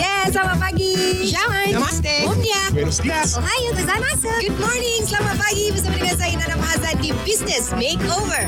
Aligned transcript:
Yes, 0.00 0.32
selamat 0.32 0.56
pagi. 0.56 0.96
Syawan. 1.28 1.68
Namaste. 1.76 2.14
Umnia. 2.24 2.62
Buenos 2.72 2.98
dias. 3.04 3.36
Ohio 3.36 3.70
gozaimasu. 3.76 4.32
Good 4.40 4.56
morning. 4.56 5.00
Selamat 5.04 5.36
pagi 5.36 5.68
bersama 5.68 5.94
dengan 6.00 6.16
saya 6.16 6.32
Nana 6.40 6.56
Mahazan 6.56 6.96
di 7.04 7.10
Business 7.28 7.70
Makeover. 7.76 8.44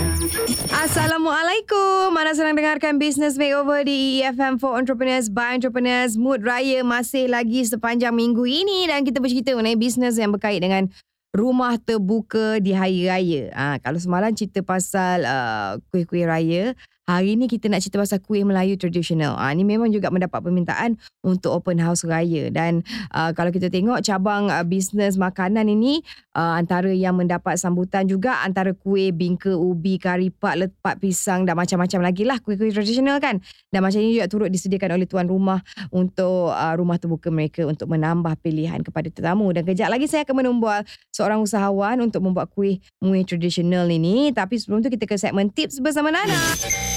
Assalamualaikum. 0.73 2.17
Mana 2.17 2.33
sedang 2.33 2.57
dengarkan 2.57 2.97
Business 2.97 3.37
Makeover 3.37 3.85
di 3.85 4.25
EFM 4.25 4.57
for 4.57 4.75
Entrepreneurs 4.75 5.29
by 5.29 5.53
Entrepreneurs. 5.53 6.17
Mood 6.17 6.41
Raya 6.43 6.81
masih 6.81 7.29
lagi 7.29 7.69
sepanjang 7.69 8.17
minggu 8.17 8.49
ini 8.49 8.89
dan 8.89 9.05
kita 9.05 9.21
bercerita 9.21 9.53
mengenai 9.53 9.77
bisnes 9.77 10.17
yang 10.17 10.33
berkait 10.33 10.65
dengan 10.65 10.89
rumah 11.37 11.77
terbuka 11.77 12.59
di 12.65 12.73
hari 12.73 13.05
raya. 13.05 13.53
Ah, 13.53 13.77
kalau 13.85 14.01
semalam 14.01 14.33
cerita 14.33 14.65
pasal 14.65 15.23
uh, 15.29 15.73
kuih-kuih 15.93 16.25
raya, 16.25 16.73
hari 17.07 17.39
ni 17.39 17.47
kita 17.47 17.71
nak 17.71 17.87
cerita 17.87 18.03
pasal 18.03 18.19
kuih 18.19 18.43
Melayu 18.43 18.75
tradisional. 18.75 19.39
Ah, 19.39 19.55
ni 19.55 19.63
memang 19.63 19.95
juga 19.95 20.11
mendapat 20.11 20.43
permintaan 20.43 20.99
untuk 21.23 21.55
open 21.55 21.79
house 21.79 22.03
raya 22.03 22.51
dan 22.51 22.83
uh, 23.15 23.31
kalau 23.31 23.55
kita 23.55 23.71
tengok 23.71 24.03
cabang 24.03 24.51
uh, 24.51 24.67
bisnes 24.67 25.15
makanan 25.15 25.71
ini 25.71 26.03
uh, 26.35 26.59
antara 26.59 26.91
yang 26.91 27.15
mendapat 27.15 27.63
sambutan 27.63 28.11
juga 28.11 28.43
antara 28.43 28.75
kuih 28.75 29.15
bingka 29.15 29.55
ubi 29.55 30.03
kari 30.03 30.35
pak 30.35 30.67
lepat 30.67 30.99
pisang 30.99 31.47
dan 31.47 31.55
macam-macam 31.55 32.11
lagi 32.11 32.27
lah 32.27 32.43
kuih-kuih 32.43 32.75
tradisional 32.75 33.23
kan. 33.23 33.39
Dan 33.71 33.87
macam 33.87 34.03
ini 34.03 34.19
juga 34.19 34.27
turut 34.27 34.51
disediakan 34.51 34.99
oleh 34.99 35.07
tuan 35.07 35.31
rumah 35.31 35.63
untuk 35.95 36.51
uh, 36.51 36.75
rumah 36.75 36.99
terbuka 36.99 37.31
mereka 37.31 37.63
untuk 37.71 37.87
menambah 37.87 38.35
pilihan 38.43 38.83
kepada 38.83 39.07
tetamu 39.15 39.47
dan 39.55 39.63
kejap 39.63 39.95
lagi 39.95 40.11
saya 40.11 40.27
akan 40.27 40.43
menumbal 40.43 40.83
seorang 41.15 41.39
usahawan 41.39 42.03
untuk 42.03 42.27
membuat 42.27 42.51
kuih 42.51 42.83
muih 42.99 43.23
tradisional 43.23 43.87
ini 43.87 44.35
tapi 44.35 44.59
sebelum 44.59 44.83
tu 44.83 44.91
kita 44.91 45.07
ke 45.07 45.15
segmen 45.15 45.55
tips 45.55 45.79
bersama 45.79 46.11
Nana. 46.11 46.96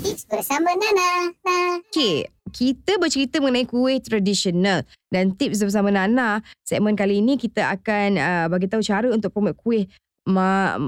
Tips 0.00 0.24
bersama 0.32 0.72
Nana. 0.72 1.28
Okey, 1.92 2.24
kita 2.56 2.96
bercerita 2.96 3.36
mengenai 3.36 3.68
kuih 3.68 4.00
tradisional 4.00 4.80
dan 5.12 5.36
tips 5.36 5.60
bersama 5.60 5.92
Nana. 5.92 6.40
Segmen 6.64 6.96
kali 6.96 7.20
ini 7.20 7.36
kita 7.36 7.68
akan 7.76 8.16
uh, 8.16 8.46
bagi 8.48 8.64
tahu 8.64 8.80
cara 8.80 9.12
untuk 9.12 9.36
promote 9.36 9.60
kuih 9.60 9.84
ma 10.24 10.80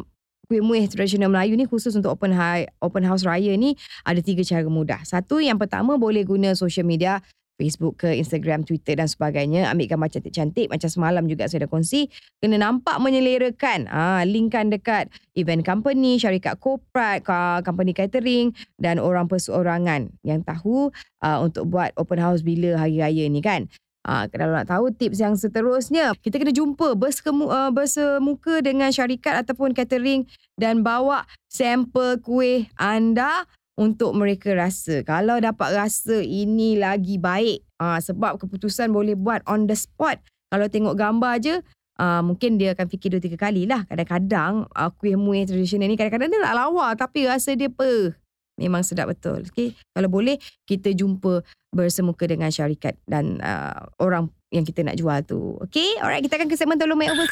kuih 0.48 0.64
muih 0.64 0.88
tradisional 0.88 1.28
Melayu 1.28 1.60
ni 1.60 1.68
khusus 1.68 1.92
untuk 1.92 2.16
open 2.16 2.32
high, 2.32 2.64
open 2.80 3.04
house 3.04 3.28
raya 3.28 3.52
ni 3.52 3.76
ada 4.08 4.24
tiga 4.24 4.40
cara 4.40 4.64
mudah. 4.64 5.04
Satu 5.04 5.44
yang 5.44 5.60
pertama 5.60 6.00
boleh 6.00 6.24
guna 6.24 6.56
social 6.56 6.88
media 6.88 7.20
Facebook 7.58 8.06
ke 8.06 8.14
Instagram, 8.14 8.62
Twitter 8.62 8.94
dan 8.94 9.10
sebagainya. 9.10 9.66
Ambil 9.66 9.90
gambar 9.90 10.08
cantik-cantik 10.14 10.70
macam 10.70 10.86
semalam 10.86 11.26
juga 11.26 11.50
saya 11.50 11.66
dah 11.66 11.70
kongsi. 11.70 12.06
Kena 12.38 12.62
nampak 12.62 13.02
menyelerakan. 13.02 13.90
Ha, 13.90 14.22
linkkan 14.22 14.70
dekat 14.70 15.10
event 15.34 15.66
company, 15.66 16.22
syarikat 16.22 16.62
korporat, 16.62 17.26
company 17.66 17.90
catering 17.90 18.54
dan 18.78 19.02
orang 19.02 19.26
perseorangan 19.26 20.14
yang 20.22 20.46
tahu 20.46 20.94
uh, 21.26 21.38
untuk 21.42 21.66
buat 21.66 21.90
open 21.98 22.22
house 22.22 22.46
bila 22.46 22.78
hari 22.78 23.02
raya 23.02 23.26
ni 23.26 23.42
kan. 23.42 23.66
Ha, 24.08 24.24
kalau 24.30 24.56
nak 24.56 24.70
tahu 24.70 24.88
tips 24.94 25.20
yang 25.20 25.36
seterusnya, 25.36 26.16
kita 26.22 26.40
kena 26.40 26.54
jumpa 26.54 26.96
bersekemu, 26.96 27.44
uh, 27.44 27.68
bersemuka 27.74 28.62
dengan 28.64 28.88
syarikat 28.88 29.44
ataupun 29.44 29.76
catering 29.76 30.24
dan 30.56 30.80
bawa 30.80 31.28
sampel 31.50 32.16
kuih 32.22 32.72
anda 32.80 33.44
untuk 33.78 34.10
mereka 34.18 34.58
rasa. 34.58 35.06
Kalau 35.06 35.38
dapat 35.38 35.70
rasa 35.78 36.18
ini 36.18 36.74
lagi 36.74 37.14
baik. 37.16 37.62
Uh, 37.78 38.02
sebab 38.02 38.42
keputusan 38.42 38.90
boleh 38.90 39.14
buat 39.14 39.38
on 39.46 39.70
the 39.70 39.78
spot. 39.78 40.18
Kalau 40.50 40.66
tengok 40.66 40.98
gambar 40.98 41.38
je, 41.38 41.62
uh, 42.02 42.22
mungkin 42.26 42.58
dia 42.58 42.74
akan 42.74 42.90
fikir 42.90 43.14
dua 43.14 43.22
tiga 43.22 43.38
kali 43.38 43.70
lah. 43.70 43.86
Kadang-kadang 43.86 44.66
uh, 44.74 44.90
kuih 44.98 45.14
muih 45.14 45.46
tradisional 45.46 45.86
ni 45.86 45.94
kadang-kadang 45.94 46.34
dia 46.34 46.42
tak 46.42 46.56
lawa 46.58 46.98
tapi 46.98 47.30
rasa 47.30 47.54
dia 47.54 47.70
pe. 47.70 48.10
Memang 48.58 48.82
sedap 48.82 49.14
betul. 49.14 49.46
Okay? 49.54 49.78
Kalau 49.94 50.10
boleh, 50.10 50.34
kita 50.66 50.90
jumpa 50.90 51.46
bersemuka 51.70 52.26
dengan 52.26 52.50
syarikat 52.50 52.98
dan 53.06 53.38
uh, 53.38 53.86
orang 54.02 54.26
yang 54.50 54.66
kita 54.66 54.82
nak 54.82 54.98
jual 54.98 55.22
tu. 55.22 55.54
Okay? 55.70 55.94
Alright, 56.02 56.26
kita 56.26 56.34
akan 56.34 56.50
ke 56.50 56.58
segmen 56.58 56.74
Tolong 56.74 56.98
Makeover. 56.98 57.30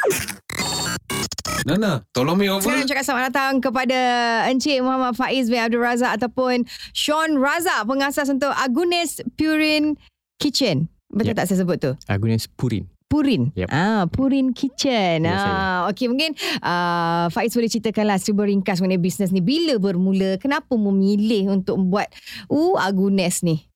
Nana, 1.66 2.06
tolong 2.14 2.38
me 2.38 2.46
over. 2.46 2.62
Sekarang 2.62 2.86
cakap 2.86 3.02
selamat 3.02 3.24
datang 3.34 3.52
kepada 3.58 3.98
Encik 4.46 4.78
Muhammad 4.86 5.18
Faiz 5.18 5.50
bin 5.50 5.58
Abdul 5.58 5.82
Razak 5.82 6.14
ataupun 6.14 6.62
Sean 6.94 7.42
Razak, 7.42 7.90
pengasas 7.90 8.30
untuk 8.30 8.54
Agunes 8.54 9.18
Purin 9.34 9.98
Kitchen. 10.38 10.86
Betul 11.10 11.34
Yep. 11.34 11.38
tak 11.42 11.46
saya 11.50 11.58
sebut 11.66 11.78
tu? 11.82 11.90
Agunes 12.06 12.46
Purin. 12.54 12.86
Purin. 13.10 13.50
Yep. 13.58 13.66
Ah, 13.74 14.06
Purin 14.06 14.54
Kitchen. 14.54 15.26
Ya, 15.26 15.34
ah, 15.34 15.78
okey 15.90 16.06
mungkin 16.06 16.38
uh, 16.62 17.26
Faiz 17.34 17.50
boleh 17.50 17.66
ceritakanlah 17.66 18.22
cuba 18.22 18.46
ringkas 18.46 18.78
mengenai 18.78 19.02
bisnes 19.02 19.34
ni 19.34 19.42
bila 19.42 19.74
bermula, 19.82 20.38
kenapa 20.38 20.70
memilih 20.78 21.50
untuk 21.50 21.82
buat 21.82 22.06
uh 22.46 22.78
Agunes 22.78 23.42
ni? 23.42 23.66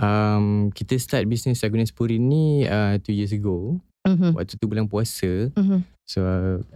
Um, 0.00 0.72
kita 0.72 0.96
start 0.96 1.28
bisnes 1.28 1.60
Agunes 1.60 1.92
Purin 1.92 2.24
ni 2.24 2.64
uh, 2.64 2.96
two 3.04 3.12
years 3.12 3.36
ago. 3.36 3.76
Mhm. 4.04 4.32
Waktu 4.32 4.56
tu 4.56 4.64
bulan 4.64 4.88
puasa. 4.88 5.52
Mhm. 5.56 5.92
So, 6.04 6.20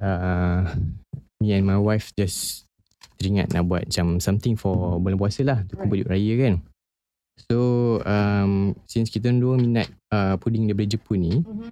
uh, 0.00 0.62
me 1.38 1.52
and 1.52 1.64
my 1.68 1.76
wife 1.76 2.10
just 2.16 2.64
teringat 3.18 3.52
nak 3.52 3.66
buat 3.66 3.84
macam 3.90 4.18
something 4.18 4.54
for 4.56 4.96
bulan 4.98 5.18
puasa 5.18 5.42
lah. 5.44 5.58
Untuk 5.66 5.78
Right. 5.84 6.06
right. 6.06 6.06
raya 6.08 6.34
kan. 6.38 6.54
So, 7.46 7.56
um, 8.02 8.74
since 8.90 9.10
kita 9.10 9.30
dua 9.30 9.54
minat 9.54 9.86
uh, 10.10 10.34
puding 10.42 10.66
daripada 10.66 10.90
Jepun 10.90 11.18
ni, 11.22 11.34
Mhm. 11.38 11.70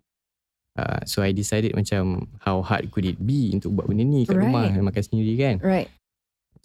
uh, 0.78 1.00
so 1.02 1.22
I 1.22 1.34
decided 1.34 1.74
macam 1.74 2.30
how 2.38 2.62
hard 2.62 2.92
could 2.94 3.02
it 3.02 3.18
be 3.18 3.50
untuk 3.50 3.74
buat 3.74 3.90
benda 3.90 4.06
ni 4.06 4.22
kat 4.22 4.38
Right. 4.38 4.46
rumah, 4.46 4.70
makan 4.78 5.02
sendiri 5.02 5.34
kan. 5.34 5.56
Right. 5.58 5.90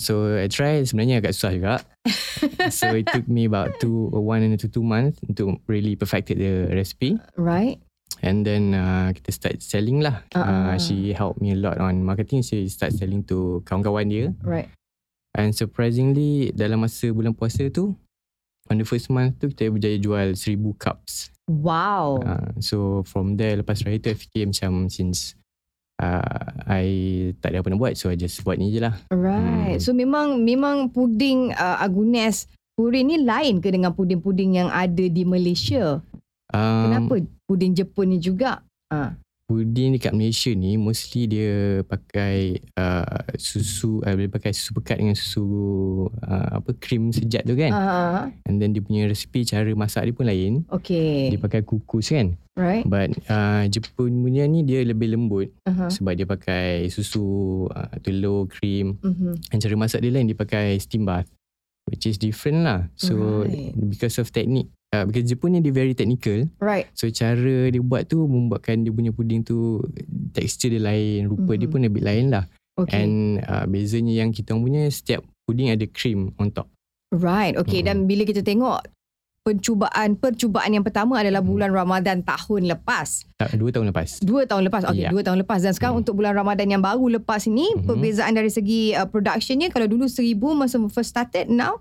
So 0.02 0.34
I 0.34 0.50
try 0.50 0.81
sebenarnya 0.81 1.22
agak 1.22 1.34
susah 1.38 1.52
juga. 1.53 1.73
so 2.73 2.90
it 2.94 3.06
took 3.09 3.29
me 3.29 3.46
about 3.46 3.78
two 3.78 4.09
one 4.09 4.41
and 4.41 4.58
to 4.58 4.66
two 4.66 4.81
months 4.81 5.22
untuk 5.25 5.62
really 5.69 5.94
perfected 5.94 6.41
the 6.41 6.73
recipe. 6.73 7.22
Right. 7.38 7.78
And 8.21 8.45
then 8.45 8.77
uh, 8.77 9.09
kita 9.17 9.29
start 9.33 9.55
selling 9.65 10.05
lah. 10.05 10.21
Uh-uh. 10.33 10.73
Uh, 10.73 10.77
she 10.77 11.11
helped 11.11 11.41
me 11.41 11.53
a 11.53 11.59
lot 11.59 11.81
on 11.81 12.05
marketing. 12.05 12.45
She 12.45 12.69
start 12.69 12.93
selling 12.93 13.25
to 13.29 13.65
kawan-kawan 13.65 14.07
dia. 14.09 14.25
Right. 14.45 14.69
And 15.33 15.51
surprisingly 15.57 16.53
dalam 16.53 16.85
masa 16.85 17.09
bulan 17.09 17.33
puasa 17.33 17.67
tu, 17.73 17.97
on 18.69 18.77
the 18.77 18.85
first 18.85 19.09
month 19.09 19.41
tu 19.41 19.49
kita 19.49 19.73
berjaya 19.73 19.97
jual 19.97 20.27
seribu 20.37 20.77
cups. 20.77 21.33
Wow. 21.49 22.21
Uh, 22.21 22.53
so 22.61 23.03
from 23.09 23.35
there 23.35 23.57
lepas 23.59 23.81
raya 23.83 23.97
tu 23.97 24.13
I 24.13 24.15
fikir 24.15 24.47
macam 24.47 24.87
since 24.87 25.33
uh, 25.97 26.45
I 26.69 26.85
tak 27.41 27.51
ada 27.51 27.65
apa 27.65 27.73
nak 27.73 27.81
buat 27.81 27.93
so 27.97 28.13
I 28.13 28.15
just 28.15 28.39
buat 28.45 28.61
ni 28.61 28.69
je 28.69 28.79
lah. 28.85 28.95
Right. 29.09 29.79
Hmm. 29.79 29.83
So 29.83 29.97
memang 29.97 30.45
memang 30.45 30.93
puding 30.93 31.57
uh, 31.57 31.81
Agunes 31.81 32.45
Purin 32.81 33.11
ni 33.11 33.21
lain 33.21 33.59
ke 33.59 33.67
dengan 33.69 33.91
puding-puding 33.91 34.57
yang 34.57 34.69
ada 34.71 35.05
di 35.05 35.27
Malaysia? 35.27 35.99
Um, 36.49 36.83
Kenapa 36.87 37.15
puding 37.51 37.75
Jepun 37.75 38.16
ni 38.16 38.23
juga? 38.23 38.63
Ah. 38.88 39.19
Puding 39.51 40.00
dekat 40.00 40.16
Malaysia 40.16 40.47
ni 40.56 40.79
mostly 40.79 41.28
dia 41.28 41.84
pakai 41.84 42.63
uh, 42.79 43.19
susu 43.35 44.00
uh, 44.00 44.16
dia 44.16 44.31
pakai 44.31 44.56
susu 44.56 44.72
pekat 44.79 45.03
dengan 45.03 45.12
susu 45.12 45.44
uh, 46.07 46.56
apa 46.56 46.72
krim 46.79 47.11
sejat 47.11 47.44
tu 47.44 47.59
kan. 47.59 47.72
Ah. 47.75 48.31
And 48.47 48.63
then 48.63 48.72
dia 48.72 48.79
punya 48.79 49.11
resipi 49.11 49.44
cara 49.44 49.67
masak 49.75 50.07
dia 50.07 50.16
pun 50.16 50.31
lain. 50.31 50.63
Okay. 50.72 51.35
Dia 51.35 51.40
pakai 51.44 51.67
kukus 51.67 52.16
kan. 52.16 52.40
Right. 52.56 52.88
But 52.88 53.11
uh, 53.28 53.67
Jepun 53.67 54.23
punya 54.23 54.47
ni 54.47 54.63
dia 54.63 54.88
lebih 54.88 55.11
lembut 55.11 55.51
Uh-huh. 55.67 55.91
sebab 55.91 56.16
dia 56.16 56.28
pakai 56.28 56.88
susu, 56.88 57.67
uh, 57.75 57.91
telur, 58.00 58.47
krim. 58.47 58.95
Mm-hmm. 59.03 59.51
And 59.51 59.59
cara 59.59 59.75
masak 59.75 60.00
dia 60.00 60.16
lain 60.16 60.31
dia 60.31 60.40
pakai 60.40 60.79
steam 60.79 61.03
bath. 61.03 61.28
Which 61.91 62.07
is 62.07 62.16
different 62.16 62.63
lah. 62.63 62.88
So 62.95 63.44
Right. 63.44 63.75
because 63.75 64.16
of 64.16 64.31
technique. 64.31 64.72
Uh, 64.91 65.07
because 65.07 65.24
Jepun 65.24 65.56
dia 65.56 65.72
very 65.72 65.96
technical. 65.96 66.52
Right. 66.59 66.91
So 66.91 67.07
cara 67.07 67.72
dia 67.72 67.79
buat 67.79 68.12
tu 68.12 68.28
membuatkan 68.28 68.84
dia 68.84 68.91
punya 68.91 69.16
puding 69.16 69.40
tu 69.40 69.79
tekstur 70.35 70.68
dia 70.68 70.84
lain, 70.84 71.31
rupa 71.31 71.56
Mhm. 71.56 71.59
dia 71.63 71.68
pun 71.72 71.79
lebih 71.79 72.03
lain 72.03 72.28
lah. 72.28 72.44
Okay. 72.75 73.00
And 73.00 73.40
uh, 73.41 73.63
bezanya 73.66 74.19
yang 74.19 74.35
kita 74.35 74.52
punya 74.52 74.84
setiap 74.88 75.24
puding 75.47 75.72
ada 75.72 75.88
cream 75.88 76.35
on 76.35 76.52
top. 76.52 76.67
right. 77.11 77.55
Okay. 77.55 77.79
Hmm. 77.79 77.88
Dan 77.88 77.97
bila 78.03 78.23
kita 78.23 78.40
tengok 78.40 78.84
pencubaan 79.41 80.16
percubaan 80.16 80.70
yang 80.70 80.84
pertama 80.84 81.17
adalah 81.17 81.40
bulan 81.40 81.72
Ramadan 81.72 82.22
tahun 82.22 82.70
lepas. 82.70 83.26
Tak, 83.35 83.58
dua 83.58 83.72
tahun 83.72 83.90
lepas. 83.90 84.20
Dua 84.22 84.44
tahun 84.46 84.67
lepas. 84.67 84.85
Okay, 84.85 85.08
Ya. 85.08 85.09
dua 85.09 85.20
tahun 85.20 85.41
lepas. 85.41 85.59
Dan 85.59 85.72
sekarang 85.72 85.97
Hmm. 85.97 86.03
untuk 86.03 86.20
bulan 86.20 86.35
Ramadan 86.35 86.67
yang 86.70 86.79
baru 86.79 87.16
lepas 87.16 87.47
ini, 87.47 87.67
Mhm. 87.73 87.84
perbezaan 87.84 88.32
dari 88.32 88.47
segi 88.47 88.91
uh, 88.91 89.08
productionnya, 89.08 89.67
kalau 89.67 89.87
dulu 89.87 90.05
seribu 90.05 90.52
masa 90.52 90.78
first 90.87 91.09
started, 91.09 91.47
now 91.47 91.79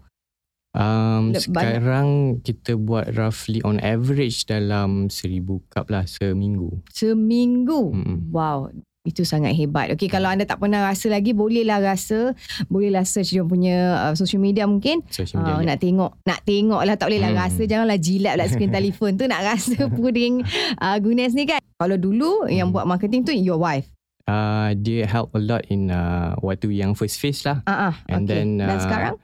Um, 0.70 1.34
sekarang 1.34 2.08
kita 2.40 2.74
buat 2.74 3.10
roughly 3.12 3.58
on 3.62 3.78
average 3.80 4.46
dalam 4.46 5.06
seribu 5.06 5.58
cup 5.66 5.88
lah 5.88 6.06
seminggu. 6.06 6.78
seminggu. 6.88 7.90
Mm-mm. 7.90 8.30
Wow. 8.30 8.70
Itu 9.00 9.24
sangat 9.24 9.56
hebat. 9.56 9.88
Okay, 9.90 10.06
kalau 10.06 10.28
anda 10.28 10.44
tak 10.44 10.60
pernah 10.60 10.84
rasa 10.84 11.08
lagi, 11.08 11.32
bolehlah 11.32 11.80
rasa. 11.80 12.36
Bolehlah 12.66 13.02
search 13.02 13.32
dia 13.32 13.40
punya 13.40 13.76
uh, 13.98 14.14
social 14.14 14.38
media 14.38 14.68
mungkin. 14.68 15.00
Social 15.08 15.40
Uh, 15.40 15.56
media. 15.56 15.72
nak 15.72 15.78
tengok 15.80 16.10
nak 16.22 16.40
tengok 16.44 16.80
lah 16.84 16.94
tak 16.94 17.08
boleh 17.08 17.18
lah 17.18 17.32
Hmm. 17.32 17.40
rasa 17.40 17.62
janganlah 17.64 17.96
jilat 17.96 18.34
pula 18.36 18.46
skrin 18.46 18.70
telefon 18.76 19.10
tu 19.16 19.24
nak 19.24 19.40
rasa 19.42 19.88
puding 19.88 20.44
uh, 20.76 20.96
Gunes 20.98 21.32
ni 21.32 21.44
kan 21.44 21.64
kalau 21.74 21.96
dulu 21.96 22.44
yang 22.46 22.68
Hmm. 22.68 22.76
buat 22.76 22.84
marketing 22.84 23.24
tu 23.24 23.32
your 23.32 23.56
wife 23.56 23.88
uh, 24.28 24.76
dia 24.76 25.02
help 25.02 25.32
a 25.32 25.40
lot 25.40 25.64
in 25.66 25.88
uh, 25.88 26.36
waktu 26.38 26.70
yang 26.70 26.92
first 26.92 27.16
phase 27.16 27.42
lah. 27.42 27.64
Ah, 27.64 27.90
ah, 27.90 27.94
And 28.06 28.28
okay. 28.28 28.36
then, 28.36 28.60
Dan 28.60 28.68
uh, 28.70 28.82
sekarang? 28.84 29.14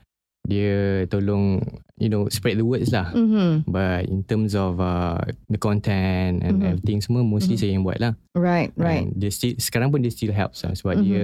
Dia 0.47 1.03
tolong 1.11 1.59
you 1.99 2.07
know 2.07 2.31
spread 2.31 2.55
the 2.57 2.63
words 2.63 2.95
lah. 2.95 3.11
Mhm. 3.11 3.67
But 3.67 4.07
in 4.07 4.23
terms 4.23 4.55
of 4.55 4.79
uh, 4.79 5.19
the 5.51 5.59
content 5.59 6.41
and 6.41 6.63
Mhm. 6.63 6.69
everything 6.71 6.99
semua 7.03 7.27
mostly 7.27 7.59
Mhm. 7.59 7.61
saya 7.61 7.71
yang 7.75 7.85
buat 7.85 7.99
lah. 7.99 8.15
Right, 8.39 8.71
right. 8.79 9.11
And 9.11 9.19
dia 9.19 9.35
still, 9.35 9.59
sekarang 9.59 9.91
pun 9.91 10.07
dia 10.07 10.13
still 10.15 10.31
helps 10.31 10.63
lah 10.63 10.73
sebab 10.73 11.01
Mhm. 11.01 11.03
dia 11.03 11.23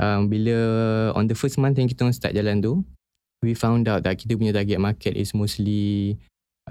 um, 0.00 0.28
bila 0.28 0.56
on 1.12 1.28
the 1.28 1.36
first 1.36 1.56
month 1.56 1.76
yang 1.76 1.88
kita 1.88 2.08
start 2.12 2.32
jalan 2.32 2.60
tu 2.60 2.80
we 3.44 3.52
found 3.52 3.84
out 3.86 4.00
that 4.02 4.16
kita 4.16 4.32
punya 4.34 4.50
target 4.50 4.80
market 4.80 5.12
is 5.12 5.36
mostly 5.36 6.16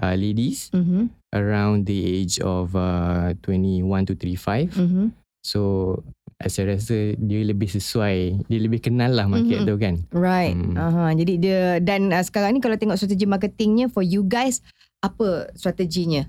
uh, 0.02 0.12
ladies 0.12 0.68
Mhm. 0.74 1.08
around 1.32 1.86
the 1.86 2.02
age 2.02 2.42
of 2.42 2.74
uh, 2.74 3.32
21 3.40 4.04
to 4.04 4.12
35. 4.12 4.74
Mhm. 4.74 5.14
So 5.46 6.02
saya 6.36 6.74
rasa 6.74 7.14
dia 7.16 7.40
lebih 7.46 7.70
sesuai, 7.70 8.44
dia 8.44 8.58
lebih 8.58 8.82
kenal 8.82 9.14
lah 9.14 9.24
market 9.24 9.62
Mhm. 9.62 9.66
tu 9.66 9.74
kan. 9.78 9.94
Right. 10.10 10.52
Hmm. 10.52 10.74
Aha, 10.74 11.14
jadi 11.14 11.32
dia 11.38 11.60
dan 11.80 12.10
uh, 12.10 12.20
sekarang 12.20 12.52
ni 12.52 12.60
kalau 12.60 12.74
tengok 12.74 12.98
strategi 12.98 13.24
marketingnya 13.24 13.86
for 13.88 14.02
you 14.02 14.20
guys 14.20 14.58
apa 15.00 15.48
strateginya? 15.54 16.26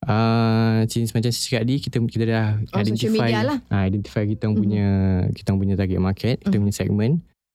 Uh, 0.00 0.88
since 0.88 1.12
macam 1.12 1.28
saya 1.28 1.38
cakap 1.38 1.60
tadi 1.62 1.74
kita 1.78 1.96
kita 2.02 2.24
dah 2.24 2.46
Oh, 2.72 2.80
identify 2.80 3.30
lah. 3.36 3.58
uh, 3.62 3.84
identify 3.84 4.24
kita 4.24 4.48
Mhm. 4.48 4.56
punya 4.56 4.86
kita 5.30 5.50
punya 5.54 5.74
target 5.76 6.00
market, 6.00 6.36
kita 6.40 6.56
Mhm. 6.56 6.62
punya 6.66 6.74
segment. 6.74 7.14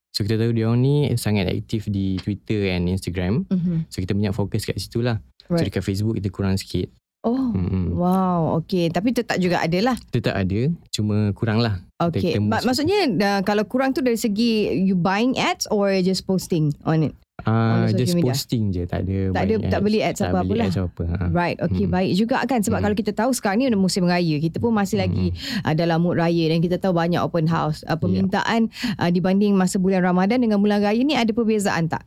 So 0.10 0.24
kita 0.24 0.40
tahu 0.40 0.56
dia 0.56 0.66
orang 0.66 0.80
ni 0.80 0.96
sangat 1.18 1.50
aktif 1.50 1.86
di 1.86 2.16
Twitter 2.18 2.72
and 2.72 2.88
Instagram. 2.88 3.44
Mhm. 3.46 3.92
So 3.92 4.00
kita 4.00 4.16
banyak 4.16 4.32
fokus 4.32 4.64
kat 4.64 4.78
situ 4.78 5.02
lah. 5.02 5.20
So 5.44 5.54
Right. 5.54 5.68
dekat 5.68 5.84
Facebook 5.84 6.16
kita 6.16 6.30
kurang 6.30 6.56
sikit. 6.56 6.88
Oh. 7.26 7.50
Hmm. 7.50 7.90
Wow, 7.92 8.62
okay. 8.62 8.86
Tapi 8.88 9.10
tetap 9.10 9.36
juga 9.36 9.58
ada 9.58 9.80
lah. 9.82 9.98
Tetap 10.08 10.32
ada, 10.32 10.62
cuma 10.90 11.34
kurang 11.34 11.58
lah. 11.58 11.82
Okay. 11.98 12.38
Mak- 12.38 12.62
mus- 12.62 12.66
maksudnya 12.70 13.00
uh, 13.10 13.42
kalau 13.42 13.66
kurang 13.66 13.92
tu 13.92 14.00
dari 14.00 14.16
segi 14.16 14.52
you 14.78 14.94
buying 14.94 15.34
ads 15.34 15.66
or 15.68 15.90
just 16.00 16.24
posting 16.24 16.70
on 16.84 17.02
it? 17.04 17.14
Uh, 17.42 17.86
the 17.86 17.92
social 17.92 18.00
just 18.00 18.14
media. 18.16 18.30
posting 18.32 18.64
je, 18.70 18.84
tak 18.86 19.00
ada 19.04 19.18
Tak 19.28 19.42
ada 19.44 19.54
buying 19.56 19.70
tak 19.70 19.82
beli 19.82 20.00
ads 20.00 20.20
tak 20.20 20.30
apa-apa 20.30 20.54
lah. 20.56 20.68
ads 20.68 20.78
apa. 20.80 21.04
Ha. 21.04 21.18
Right, 21.30 21.58
okay, 21.60 21.84
Hmm. 21.84 21.94
baik 21.94 22.12
juga 22.16 22.38
kan 22.44 22.60
sebab 22.62 22.78
Hmm. 22.78 22.86
kalau 22.86 22.96
kita 22.96 23.12
tahu 23.12 23.32
sekarang 23.32 23.58
ni 23.60 23.74
musim 23.74 24.06
raya, 24.06 24.36
kita 24.38 24.58
pun 24.58 24.72
masih 24.72 24.98
lagi 25.00 25.34
uh, 25.62 25.74
dalam 25.74 26.00
mood 26.00 26.16
raya 26.16 26.46
dan 26.48 26.60
kita 26.60 26.78
tahu 26.78 26.94
banyak 26.94 27.20
open 27.20 27.46
house. 27.46 27.82
Uh, 27.84 27.98
permintaan 27.98 28.70
uh, 28.96 29.10
dibanding 29.10 29.52
masa 29.52 29.76
bulan 29.76 30.02
Ramadan 30.02 30.40
dengan 30.40 30.58
bulan 30.58 30.80
raya 30.80 31.02
ni 31.02 31.14
ada 31.14 31.30
perbezaan 31.30 31.90
tak? 31.90 32.06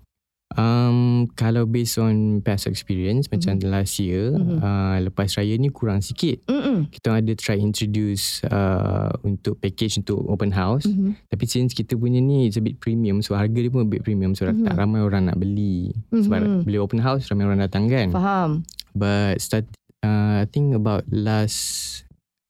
Um, 0.57 1.29
kalau 1.37 1.69
based 1.69 2.01
on 2.01 2.41
past 2.41 2.65
experience 2.65 3.29
macam 3.29 3.61
last 3.69 4.01
year, 4.01 4.33
Mhm. 4.33 4.59
uh, 4.59 4.97
lepas 5.05 5.29
raya 5.37 5.55
ni 5.55 5.69
kurang 5.69 6.01
sikit. 6.01 6.41
Mm-mm. 6.49 6.89
Kita 6.89 7.21
ada 7.21 7.33
try 7.37 7.61
introduce 7.61 8.41
uh, 8.49 9.13
untuk 9.21 9.61
package 9.61 10.01
untuk 10.01 10.25
open 10.25 10.49
house. 10.49 10.89
Mhm. 10.89 11.21
Tapi 11.29 11.45
since 11.45 11.77
kita 11.77 11.95
punya 11.95 12.25
ni 12.25 12.49
it's 12.49 12.57
a 12.57 12.65
bit 12.65 12.81
premium 12.81 13.21
so 13.21 13.37
harga 13.37 13.61
dia 13.61 13.69
pun 13.69 13.85
a 13.85 13.91
bit 13.91 14.01
premium 14.01 14.33
so 14.33 14.49
Mhm. 14.49 14.65
tak 14.65 14.81
ramai 14.81 15.05
orang 15.05 15.29
nak 15.29 15.37
beli. 15.37 15.93
Sebab 16.09 16.41
Mhm. 16.41 16.61
bila 16.65 16.77
open 16.81 17.01
house 17.05 17.29
ramai 17.29 17.45
orang 17.45 17.61
datang 17.61 17.85
kan. 17.87 18.09
Faham. 18.09 18.51
But 18.97 19.45
start 19.45 19.69
uh, 20.01 20.43
I 20.43 20.47
think 20.49 20.73
about 20.73 21.05
last 21.13 21.61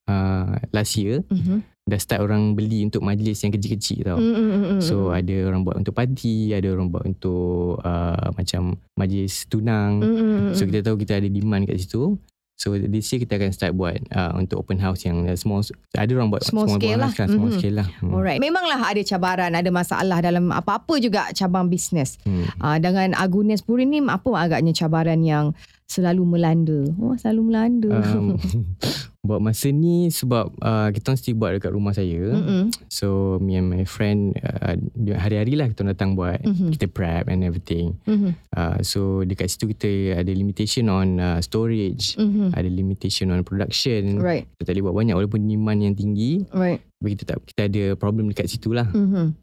uh, 0.06 0.54
last 0.70 0.94
year 0.94 1.26
Mhm. 1.28 1.66
Dah 1.88 1.96
start 1.96 2.20
orang 2.20 2.52
beli 2.52 2.84
untuk 2.84 3.00
majlis 3.00 3.40
yang 3.40 3.50
kecil-kecil 3.50 4.04
tau. 4.04 4.18
Mm, 4.20 4.28
mm, 4.28 4.36
mm, 4.36 4.62
mm, 4.76 4.80
So 4.84 5.08
mm. 5.08 5.18
ada 5.18 5.36
orang 5.48 5.60
buat 5.64 5.76
untuk 5.80 5.96
parti, 5.96 6.52
ada 6.52 6.68
orang 6.68 6.92
buat 6.92 7.04
untuk 7.08 7.80
uh, 7.80 8.28
macam 8.36 8.76
majlis 8.94 9.48
tunang. 9.48 10.04
Mm, 10.04 10.12
mm, 10.12 10.20
mm, 10.20 10.52
So 10.52 10.62
mm. 10.62 10.68
kita 10.68 10.80
tahu 10.84 10.96
kita 11.00 11.12
ada 11.16 11.28
demand 11.32 11.64
kat 11.64 11.80
situ. 11.80 12.20
So 12.58 12.74
this 12.74 13.06
year 13.14 13.22
kita 13.22 13.38
akan 13.38 13.54
start 13.54 13.78
buat 13.78 14.02
uh, 14.10 14.34
untuk 14.34 14.58
open 14.58 14.82
house 14.82 15.06
yang 15.06 15.22
small 15.38 15.62
ada 15.94 16.10
orang 16.10 16.26
buat 16.26 16.42
Small 16.42 16.66
small, 16.66 16.82
scale 16.82 16.98
lah. 16.98 17.12
kan, 17.14 17.30
small 17.30 17.54
Mhm. 17.54 17.58
scale 17.62 17.76
lah. 17.78 17.88
Hmm. 18.02 18.10
Alright. 18.10 18.42
Memanglah 18.42 18.82
ada 18.82 18.98
cabaran, 19.06 19.54
ada 19.54 19.70
masalah 19.70 20.18
dalam 20.18 20.50
apa-apa 20.50 20.98
juga 20.98 21.30
cabang 21.30 21.70
bisnes. 21.70 22.18
Hmm. 22.26 22.50
Uh, 22.58 22.76
dengan 22.82 23.14
Agnes 23.14 23.62
Puri 23.62 23.86
ni 23.86 24.02
apa 24.02 24.26
agaknya 24.34 24.74
cabaran 24.74 25.22
yang 25.22 25.54
selalu 25.88 26.22
melanda? 26.36 26.80
Oh, 27.00 27.16
selalu 27.16 27.40
melanda. 27.48 27.90
Um, 27.90 28.36
buat 29.28 29.44
masa 29.44 29.68
ni 29.68 30.08
sebab 30.08 30.56
uh, 30.62 30.88
kita 30.88 31.12
still 31.16 31.36
buat 31.36 31.52
dekat 31.56 31.72
rumah 31.72 31.92
saya. 31.92 32.32
Mm-mm. 32.32 32.72
So 32.88 33.36
me 33.40 33.60
and 33.60 33.68
my 33.68 33.84
friend 33.84 34.32
uh, 34.40 34.76
hari-hari 35.20 35.52
lah 35.52 35.68
kita 35.68 35.84
datang 35.84 36.16
buat. 36.16 36.40
Mhm. 36.44 36.72
Kita 36.72 36.86
prep 36.88 37.28
and 37.28 37.44
everything. 37.44 37.96
Mhm. 38.08 38.32
Uh, 38.52 38.78
so 38.80 39.24
dekat 39.24 39.52
situ 39.52 39.72
kita 39.76 40.20
ada 40.22 40.32
limitation 40.32 40.88
on 40.88 41.20
uh, 41.20 41.40
storage. 41.44 42.16
Mhm. 42.16 42.56
Ada 42.56 42.68
limitation 42.68 43.28
on 43.32 43.44
production. 43.44 44.16
Right, 44.20 44.48
Kita 44.56 44.70
tak 44.70 44.80
boleh 44.80 44.84
buat 44.88 44.96
banyak 44.96 45.14
walaupun 45.16 45.44
demand 45.44 45.80
yang 45.82 45.96
tinggi. 45.96 46.44
right. 46.52 46.80
Tapi 46.98 47.08
kita 47.14 47.24
tak 47.28 47.38
kita 47.44 47.60
ada 47.68 47.84
problem 48.00 48.28
dekat 48.32 48.48
situ 48.48 48.72
lah. 48.72 48.88
Mhm. 48.92 49.36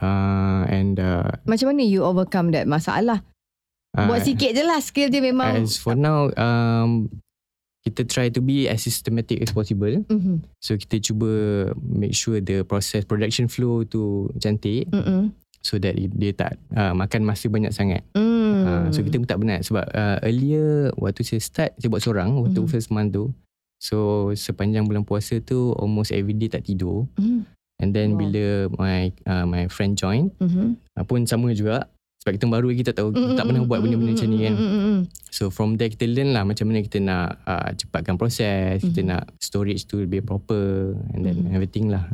Uh, 0.00 0.64
and 0.66 0.98
uh, 0.98 1.28
Macam 1.44 1.70
mana 1.70 1.84
you 1.84 2.02
overcome 2.02 2.50
that 2.56 2.64
masalah? 2.66 3.20
Uh, 3.94 4.06
Buat 4.08 4.26
sikit 4.26 4.50
je 4.50 4.62
lah 4.64 4.80
skill 4.80 5.06
dia 5.06 5.22
memang. 5.22 5.62
As 5.62 5.78
for 5.78 5.94
now, 5.94 6.32
um, 6.34 7.06
kita 7.86 8.02
try 8.02 8.26
to 8.26 8.42
be 8.42 8.66
as 8.66 8.82
systematic 8.82 9.38
as 9.38 9.54
possible. 9.54 10.02
Mhm. 10.10 10.42
So 10.58 10.74
kita 10.74 10.98
cuba 10.98 11.30
make 11.78 12.18
sure 12.18 12.42
the 12.42 12.66
process 12.66 13.06
production 13.06 13.46
flow 13.46 13.86
tu 13.86 14.26
cantik 14.42 14.90
Mm-mm. 14.90 15.30
so 15.62 15.78
that 15.78 15.94
dia 15.94 16.34
tak 16.34 16.58
uh, 16.74 16.90
makan 16.92 17.22
masa 17.22 17.46
banyak 17.46 17.70
sangat. 17.70 18.02
Mm. 18.18 18.58
Uh, 18.66 18.86
so 18.90 19.06
kita 19.06 19.22
pun 19.22 19.28
tak 19.30 19.38
penat 19.38 19.62
sebab 19.62 19.86
uh, 19.94 20.18
earlier 20.26 20.90
waktu 20.98 21.22
saya 21.22 21.38
start 21.38 21.70
saya 21.78 21.86
buat 21.86 22.02
seorang 22.02 22.34
waktu 22.42 22.58
Mhm. 22.58 22.66
first 22.66 22.90
month 22.90 23.14
tu. 23.14 23.30
So 23.78 24.30
sepanjang 24.34 24.90
bulan 24.90 25.06
puasa 25.06 25.38
tu 25.38 25.70
almost 25.78 26.10
every 26.10 26.34
day 26.34 26.50
tak 26.50 26.66
tidur. 26.66 27.06
Mm. 27.14 27.46
And 27.76 27.88
then 27.94 28.08
Wow. 28.14 28.18
bila 28.18 28.44
my 28.82 29.00
uh, 29.30 29.46
my 29.46 29.62
friend 29.70 29.94
join 29.94 30.34
Mhm. 30.42 30.74
uh, 30.98 31.04
pun 31.06 31.22
sama 31.22 31.54
juga 31.54 31.86
sebab 32.26 32.42
kita 32.42 32.46
baru 32.50 32.66
lagi 32.74 32.82
tak 32.82 32.98
tahu 32.98 33.14
Mm, 33.14 33.38
tak 33.38 33.46
pernah 33.46 33.62
buat 33.62 33.78
benda-benda 33.78 34.10
mm, 34.10 34.18
macam 34.18 34.26
ni 34.26 34.38
kan. 34.42 34.54
mm, 34.58 34.66
mm, 34.66 34.82
mm. 34.82 35.00
So 35.30 35.46
from 35.46 35.76
there 35.76 35.86
kita 35.86 36.08
learn 36.08 36.32
lah 36.32 36.42
macam 36.42 36.64
mana 36.66 36.82
kita 36.82 36.98
nak 36.98 37.38
uh, 37.44 37.70
cepatkan 37.76 38.16
proses, 38.16 38.82
kita 38.82 39.04
Mhm. 39.04 39.06
nak 39.06 39.22
storage 39.36 39.84
tu 39.84 40.00
lebih 40.00 40.24
proper 40.24 40.96
and 41.12 41.22
then 41.22 41.46
Mhm. 41.46 41.54
everything 41.54 41.86
lah. 41.86 42.08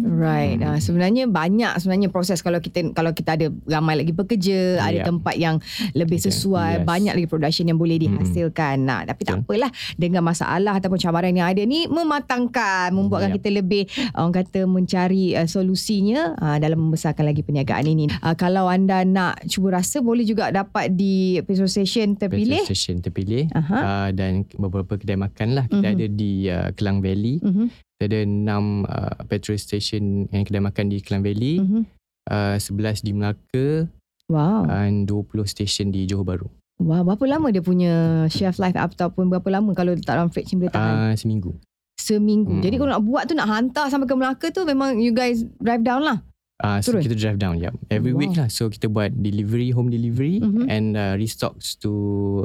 Right. 0.00 0.56
Hmm. 0.56 0.64
Uh, 0.64 0.78
sebenarnya 0.78 1.26
banyak 1.26 1.76
sebenarnya 1.76 2.08
proses 2.08 2.40
kalau 2.40 2.56
kita 2.56 2.94
kalau 2.94 3.10
kita 3.10 3.34
ada 3.34 3.50
ramai 3.66 3.98
lagi 3.98 4.14
pekerja, 4.14 4.80
ada 4.80 4.96
Yeah. 4.96 5.04
tempat 5.04 5.34
yang 5.34 5.58
lebih 5.92 6.22
Okay. 6.22 6.30
sesuai, 6.30 6.72
Yes. 6.80 6.86
banyak 6.86 7.12
lagi 7.18 7.28
production 7.28 7.66
yang 7.66 7.76
boleh 7.76 7.98
dihasilkan. 7.98 8.80
Nah, 8.80 9.02
tapi 9.02 9.26
tak 9.26 9.42
Betul. 9.42 9.60
apalah 9.60 9.70
dengan 9.98 10.22
masalah 10.22 10.72
ataupun 10.78 10.96
cabaran 10.96 11.34
yang 11.34 11.50
ada 11.50 11.60
ni 11.66 11.84
mematangkan, 11.84 12.94
membuatkan 12.94 13.34
Yeah. 13.34 13.38
kita 13.42 13.48
lebih 13.50 13.82
orang 14.14 14.32
kata 14.32 14.64
mencari 14.64 15.34
uh, 15.34 15.44
solusinya 15.44 16.38
uh, 16.38 16.56
dalam 16.56 16.78
membesarkan 16.80 17.26
lagi 17.26 17.42
perniagaan 17.42 17.84
ini. 17.84 18.06
Uh, 18.22 18.38
kalau 18.38 18.70
anda 18.70 19.02
nak 19.02 19.42
cuba 19.50 19.74
rasa 19.74 19.98
boleh 19.98 20.22
juga 20.22 20.48
dapat 20.48 20.94
di 20.94 21.42
petrol 21.42 21.66
station 21.66 22.14
terpilih. 22.14 22.62
Petrol 22.62 22.70
station 22.70 22.96
terpilih 22.98 23.50
Aha. 23.50 23.76
uh, 23.76 24.08
dan 24.10 24.46
beberapa 24.54 24.94
kedai 24.94 25.18
makan 25.18 25.48
lah. 25.52 25.64
Kita 25.66 25.82
Mhm. 25.82 25.94
ada 25.98 26.06
di 26.06 26.32
uh, 26.46 26.68
Kelang 26.72 27.02
Valley. 27.02 27.42
Mhm. 27.42 27.66
Kita 27.68 28.02
ada 28.06 28.20
6 28.22 28.86
uh, 28.86 29.14
petrol 29.26 29.58
station 29.58 30.02
yang 30.28 30.46
kedai 30.46 30.62
makan 30.62 30.86
di 30.86 31.02
Kelang 31.02 31.20
Valley. 31.20 31.58
Mhm. 31.58 31.82
Uh, 32.24 32.56
11 32.56 33.02
di 33.02 33.10
Melaka 33.10 33.66
Wow. 34.30 34.62
dan 34.64 35.04
20 35.04 35.42
station 35.44 35.90
di 35.90 36.06
Johor 36.06 36.22
Bahru. 36.22 36.46
Wah, 36.78 37.02
berapa 37.02 37.26
lama 37.28 37.50
dia 37.50 37.60
punya 37.60 37.92
shelf 38.26 38.56
life 38.56 38.72
ataupun 38.72 39.28
berapa 39.28 39.44
lama 39.50 39.74
kalau 39.74 39.92
letak 39.92 40.14
dalam 40.14 40.30
fridge 40.30 40.54
ni 40.54 40.64
boleh 40.64 40.72
tahan? 40.72 40.94
Uh, 40.96 41.14
seminggu. 41.14 41.52
seminggu. 42.00 42.56
Hmm. 42.56 42.64
Jadi 42.64 42.74
kalau 42.74 42.90
nak 42.90 43.02
buat 43.04 43.22
tu 43.24 43.34
nak 43.34 43.44
hantar 43.44 43.86
sampai 43.86 44.08
ke 44.08 44.16
Melaka 44.16 44.46
tu 44.48 44.64
memang 44.64 44.96
you 44.96 45.12
guys 45.12 45.44
drive 45.60 45.82
down 45.82 46.00
lah. 46.00 46.24
Uh, 46.60 46.78
so 46.78 46.92
Turun? 46.92 47.02
kita 47.02 47.16
drive 47.16 47.38
down 47.38 47.56
yeah. 47.56 47.72
Every 47.88 48.12
Wow. 48.12 48.20
week 48.20 48.34
lah 48.34 48.46
So 48.46 48.68
kita 48.68 48.86
buat 48.86 49.10
delivery 49.14 49.72
Home 49.72 49.88
delivery 49.88 50.38
Mhm. 50.38 50.64
And 50.66 50.86
uh, 50.92 51.16
restocks 51.16 51.74
to 51.78 51.90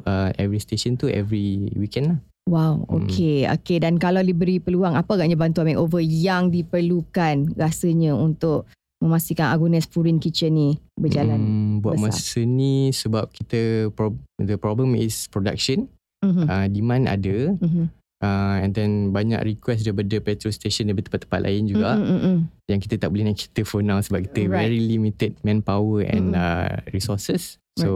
uh, 0.01 0.31
Every 0.35 0.57
station 0.57 0.95
tu 0.95 1.05
Every 1.05 1.67
weekend 1.73 2.05
lah 2.09 2.19
Wow, 2.45 2.85
Hmm. 2.85 3.03
okay. 3.03 3.49
Okay, 3.49 3.81
dan 3.81 3.97
kalau 3.97 4.21
diberi 4.21 4.61
peluang, 4.61 4.93
apa 4.93 5.17
agaknya 5.17 5.33
bantuan 5.33 5.65
makeover 5.65 5.97
yang 5.97 6.53
diperlukan 6.53 7.57
rasanya 7.57 8.13
untuk 8.13 8.69
memastikan 9.01 9.49
Agnes 9.49 9.89
Purin 9.89 10.21
Kitchen 10.21 10.53
ni 10.53 10.69
berjalan? 10.93 11.41
Hmm, 11.41 11.73
buat 11.81 11.97
besar. 11.97 12.13
masa 12.13 12.39
ni 12.39 12.93
sebab 12.93 13.33
kita 13.33 13.89
pro- 13.91 14.13
the 14.37 14.55
problem 14.55 14.93
is 14.93 15.25
production, 15.25 15.89
Mhm. 16.21 16.45
uh, 16.45 16.67
demand 16.69 17.09
ada 17.09 17.57
Mhm. 17.57 17.89
Uh, 18.25 18.57
and 18.57 18.73
then 18.73 19.13
banyak 19.13 19.37
request 19.45 19.85
daripada 19.85 20.17
petrol 20.17 20.49
station 20.49 20.89
daripada 20.89 21.13
tempat-tempat 21.13 21.39
lain 21.45 21.63
juga 21.69 21.89
Mm, 21.93 22.01
mm, 22.01 22.09
mm, 22.09 22.21
mm. 22.25 22.39
yang 22.65 22.79
kita 22.81 22.95
tak 22.97 23.09
boleh 23.13 23.23
naik 23.29 23.39
kita 23.45 23.61
for 23.61 23.85
now 23.85 24.01
sebab 24.01 24.25
kita 24.25 24.49
Right. 24.49 24.65
very 24.65 24.79
limited 24.81 25.37
manpower 25.45 26.01
and 26.01 26.33
Mm-mm. 26.33 26.41
uh, 26.41 26.81
resources. 26.89 27.61
So 27.75 27.91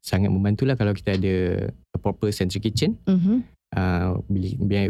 sangat 0.00 0.32
membantulah 0.32 0.72
kalau 0.72 0.90
kita 0.90 1.14
ada 1.14 1.34
a 1.92 1.98
proper 2.00 2.32
central 2.32 2.58
kitchen 2.58 2.96
Mhm. 3.04 3.44
Uh, 3.72 4.20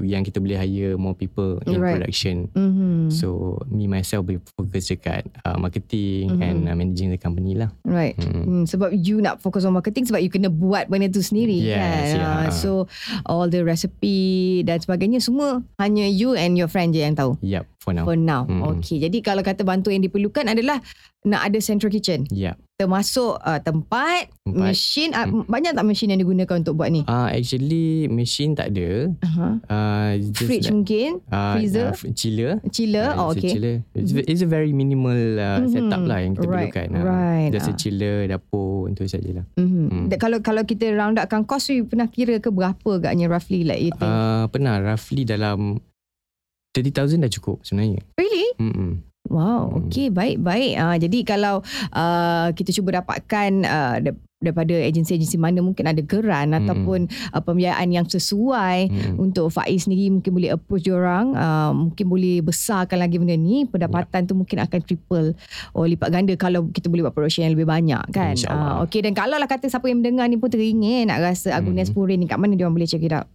yang 0.02 0.22
kita 0.22 0.38
boleh 0.38 0.54
hire 0.54 0.94
more 0.94 1.14
people 1.14 1.58
in 1.64 1.78
Right. 1.78 1.98
production. 1.98 2.50
Mhm. 2.52 3.10
So 3.10 3.58
me 3.66 3.86
myself 3.86 4.26
boleh 4.26 4.42
fokus 4.52 4.86
dekat 4.86 5.26
uh, 5.42 5.56
marketing 5.56 6.38
Mhm. 6.38 6.42
and 6.42 6.58
uh, 6.66 6.74
managing 6.74 7.10
the 7.10 7.18
company 7.18 7.54
lah. 7.54 7.70
Right. 7.82 8.14
Hmm. 8.18 8.42
Hmm, 8.42 8.64
sebab 8.64 8.92
you 8.92 9.18
nak 9.18 9.38
fokus 9.38 9.62
on 9.62 9.72
marketing 9.72 10.06
sebab 10.06 10.20
you 10.20 10.30
kena 10.30 10.48
buat 10.48 10.86
benda 10.86 11.08
tu 11.08 11.22
sendiri 11.22 11.56
Yes, 11.56 11.78
kan. 11.78 12.18
yeah. 12.18 12.40
Ah, 12.46 12.50
So 12.52 12.86
all 13.24 13.46
the 13.46 13.62
recipe 13.62 14.60
dan 14.62 14.78
sebagainya 14.78 15.18
semua 15.18 15.62
hanya 15.78 16.06
you 16.06 16.34
and 16.34 16.54
your 16.54 16.68
friend 16.68 16.92
je 16.92 17.00
yang 17.00 17.14
tahu. 17.14 17.38
Yep, 17.40 17.64
for 17.80 17.92
now. 17.92 18.04
For 18.04 18.14
now. 18.14 18.42
Hmm. 18.44 18.62
Okay. 18.78 18.98
Jadi 18.98 19.22
kalau 19.22 19.40
kata 19.40 19.62
bantu 19.62 19.90
yang 19.90 20.02
diperlukan 20.02 20.46
adalah 20.46 20.78
nak 21.22 21.46
ada 21.46 21.58
central 21.62 21.90
kitchen. 21.90 22.26
Yep. 22.28 22.58
Termasuk 22.82 23.38
uh, 23.38 23.58
tempat, 23.58 24.26
Tempat. 24.42 24.58
mesin. 24.68 25.10
Uh, 25.10 25.22
Hmm. 25.22 25.46
Banyak 25.46 25.72
tak 25.72 25.84
mesin 25.84 26.10
yang 26.10 26.18
digunakan 26.18 26.56
untuk 26.56 26.74
buat 26.74 26.88
ni? 26.88 27.02
Uh, 27.04 27.30
actually 27.30 28.04
machine 28.06 28.52
tak 28.52 28.70
ada. 28.70 29.14
Uh-huh. 29.16 29.54
Uh, 29.64 30.10
just 30.20 30.42
Fridge 30.42 30.66
like, 30.66 30.74
mungkin? 30.74 31.10
uh, 31.28 31.54
freezer? 31.54 31.88
uh, 31.88 32.12
chiller. 32.12 32.52
Chiller? 32.68 33.06
Uh, 33.08 33.20
oh, 33.20 33.28
a 33.28 33.32
okay. 33.32 33.48
chiller. 33.48 33.76
It's, 33.92 34.10
it's 34.12 34.42
a 34.42 34.48
very 34.48 34.70
minimal 34.70 35.14
uh, 35.36 35.62
Mhm. 35.62 35.70
setup 35.70 36.02
lah 36.02 36.18
yang 36.18 36.34
kita 36.34 36.44
Right, 36.44 36.68
perlukan. 36.68 36.88
Uh, 36.90 37.04
right. 37.04 37.48
Just 37.48 37.64
a 37.64 37.72
Ah. 37.72 37.78
chiller, 37.78 38.16
dapur, 38.26 38.88
itu 38.88 39.06
sajalah. 39.06 39.46
Mm-hmm. 39.54 39.86
Hmm. 39.86 40.06
Kalau 40.12 40.38
kalau 40.40 40.62
kita 40.62 40.90
round 40.90 41.16
upkan 41.16 41.42
cost 41.42 41.68
you 41.68 41.84
pernah 41.84 42.06
kira 42.06 42.36
ke 42.36 42.48
berapa 42.48 42.74
agaknya 42.92 43.26
roughly 43.26 43.62
like 43.62 43.78
you 43.80 43.92
think? 43.92 44.04
Uh, 44.04 44.50
pernah 44.50 44.76
roughly 44.76 45.22
dalam 45.22 45.78
30,000 46.72 47.20
dah 47.20 47.30
cukup 47.30 47.60
sebenarnya. 47.62 48.00
really? 48.16 48.48
Mm-mm. 48.58 49.04
Wow, 49.30 49.70
Hmm. 49.70 49.86
okey 49.86 50.10
baik 50.10 50.42
baik. 50.42 50.74
Uh, 50.74 50.96
jadi 50.98 51.18
kalau 51.22 51.62
uh, 51.90 52.50
kita 52.52 52.74
cuba 52.74 53.00
dapatkan 53.00 53.50
uh, 53.62 53.96
da- 54.02 54.18
daripada 54.42 54.74
agensi-agensi 54.74 55.38
mana 55.38 55.62
mungkin 55.62 55.86
ada 55.86 56.02
geran 56.02 56.50
Hmm. 56.50 56.58
ataupun 56.58 57.00
uh, 57.30 57.38
pembiayaan 57.38 57.86
yang 57.88 58.02
sesuai 58.04 58.90
Mm. 58.90 59.14
untuk 59.16 59.48
Faiz 59.48 59.86
sendiri 59.86 60.10
mungkin 60.10 60.34
boleh 60.34 60.50
approach 60.50 60.82
diorang 60.82 61.30
uh, 61.32 61.70
mungkin 61.70 62.10
boleh 62.10 62.42
besarkan 62.42 62.98
lagi 62.98 63.16
benda 63.16 63.32
ni 63.32 63.62
pendapatan 63.64 64.26
tu 64.26 64.34
mungkin 64.34 64.58
akan 64.58 64.80
triple 64.82 65.38
oh 65.70 65.86
lipat 65.86 66.10
ganda 66.10 66.34
kalau 66.34 66.66
kita 66.66 66.90
boleh 66.90 67.06
buat 67.06 67.14
production 67.14 67.46
yang 67.46 67.54
lebih 67.54 67.70
banyak 67.70 68.02
kan 68.10 68.34
uh, 68.44 68.82
okey 68.82 69.00
dan 69.00 69.14
kalau 69.14 69.38
lah 69.38 69.46
kata 69.46 69.70
siapa 69.70 69.86
yang 69.86 70.02
mendengar 70.02 70.26
ni 70.26 70.34
pun 70.34 70.50
teringin 70.50 71.06
nak 71.06 71.22
rasa 71.22 71.54
Agnes 71.54 71.86
Hmm. 71.86 71.94
Purin 71.94 72.18
ni 72.18 72.26
kat 72.26 72.36
mana 72.36 72.52
dia 72.52 72.66
orang 72.66 72.74
boleh 72.74 72.90
check 72.90 73.00
it 73.00 73.14
out 73.14 73.30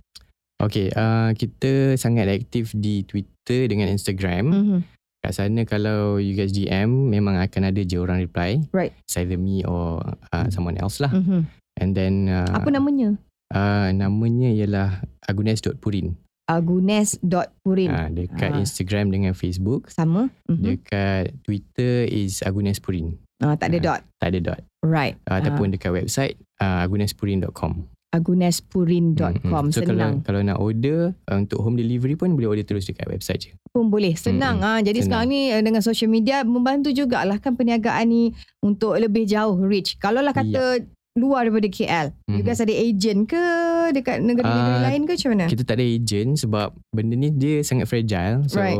Okay, 0.57 0.89
uh, 0.91 1.31
kita 1.31 1.95
sangat 1.95 2.27
aktif 2.27 2.73
di 2.73 3.05
Twitter 3.05 3.69
dengan 3.69 3.87
Instagram. 3.87 4.45
mm-hmm. 4.49 4.79
Kat 5.17 5.33
sana 5.33 5.65
kalau 5.65 6.17
you 6.17 6.33
guys 6.33 6.53
DM, 6.53 7.09
memang 7.09 7.35
akan 7.37 7.61
ada 7.67 7.81
je 7.81 7.97
orang 7.97 8.21
reply. 8.21 8.61
Right. 8.69 8.93
It's 9.01 9.17
either 9.17 9.35
me 9.35 9.65
or 9.65 9.99
uh, 10.29 10.47
someone 10.47 10.77
else 10.77 11.01
lah. 11.01 11.09
Mm-hmm. 11.09 11.41
And 11.77 11.89
then... 11.93 12.13
Uh, 12.27 12.49
apa 12.53 12.69
namanya 12.69 13.17
Uh, 13.47 13.95
namanya 13.95 14.51
ialah 14.51 14.99
agunes.purin. 15.23 16.19
agunes.purin 16.51 17.89
Uh, 17.89 18.09
dekat 18.11 18.51
Ah. 18.51 18.59
Instagram 18.59 19.07
dengan 19.07 19.31
Facebook. 19.31 19.87
sama 19.87 20.27
mm-hmm. 20.51 20.63
Dekat 20.63 21.31
Twitter 21.43 22.03
is 22.07 22.43
agunespurin. 22.43 23.15
uh, 23.39 23.55
tak 23.55 23.71
ada 23.71 23.77
Ah. 23.79 23.83
dot 23.83 24.01
Tak 24.19 24.27
ada 24.35 24.39
dot. 24.43 24.61
right 24.83 25.15
Uh, 25.23 25.39
ataupun 25.39 25.71
dekat 25.71 25.95
website 25.95 26.35
uh, 26.59 26.83
agunespurin.com. 26.83 27.87
agunespurin.com 28.17 29.41
Mm-mm. 29.63 29.69
So 29.69 29.81
kalau 29.81 29.93
senang 29.93 30.13
kalau 30.21 30.41
nak 30.41 30.57
order 30.57 31.13
uh, 31.23 31.37
untuk 31.37 31.59
home 31.59 31.75
delivery 31.75 32.13
pun 32.13 32.33
boleh 32.33 32.49
order 32.49 32.63
terus 32.63 32.85
dekat 32.85 33.07
website 33.07 33.41
je. 33.41 33.51
pun 33.67 33.87
boleh 33.87 34.13
senang 34.13 34.57
Mm-mm. 34.57 34.69
ah 34.69 34.79
jadi 34.79 34.99
Senang. 34.99 35.23
sekarang 35.23 35.27
ni 35.29 35.41
eh, 35.49 35.61
dengan 35.61 35.81
social 35.81 36.07
media 36.07 36.41
membantu 36.41 36.89
jugalah 36.89 37.37
kan 37.37 37.53
perniagaan 37.53 38.05
ni 38.05 38.23
untuk 38.59 38.95
lebih 38.95 39.23
jauh 39.23 39.55
reach 39.59 39.95
kalau 39.97 40.19
lah 40.19 40.31
kata 40.31 40.81
luar 41.13 41.45
daripada 41.45 41.65
KL 41.67 42.07
you 42.27 42.39
Mhm. 42.39 42.45
guys 42.45 42.59
ada 42.59 42.69
agent 42.69 43.25
ke 43.25 43.43
dekat 43.89 44.17
negara-negara 44.19 44.75
Ah, 44.75 44.85
lain 44.85 45.01
ke 45.03 45.13
macam 45.13 45.29
mana 45.31 45.45
Kita 45.47 45.63
tak 45.63 45.75
ada 45.75 45.85
agent 45.87 46.31
sebab 46.37 46.67
benda 46.91 47.15
ni 47.15 47.29
dia 47.31 47.61
sangat 47.61 47.85
fragile. 47.85 48.45
So 48.45 48.59
Right. 48.59 48.77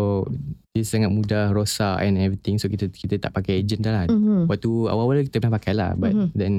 dia 0.71 0.83
sangat 0.83 1.09
mudah 1.09 1.49
rosak 1.49 1.97
and 1.99 2.13
everything. 2.15 2.61
So 2.61 2.67
kita 2.67 2.85
kita 2.87 3.17
tak 3.17 3.33
pakai 3.33 3.57
agent 3.57 3.81
dah 3.81 3.89
lah. 3.91 4.03
Mhm. 4.05 4.45
Waktu 4.45 4.69
awal-awal 4.85 5.25
kita 5.25 5.39
pernah 5.39 5.57
pakai 5.57 5.73
lah. 5.73 5.95
But 5.95 6.13
Mhm. 6.13 6.27
then 6.31 6.53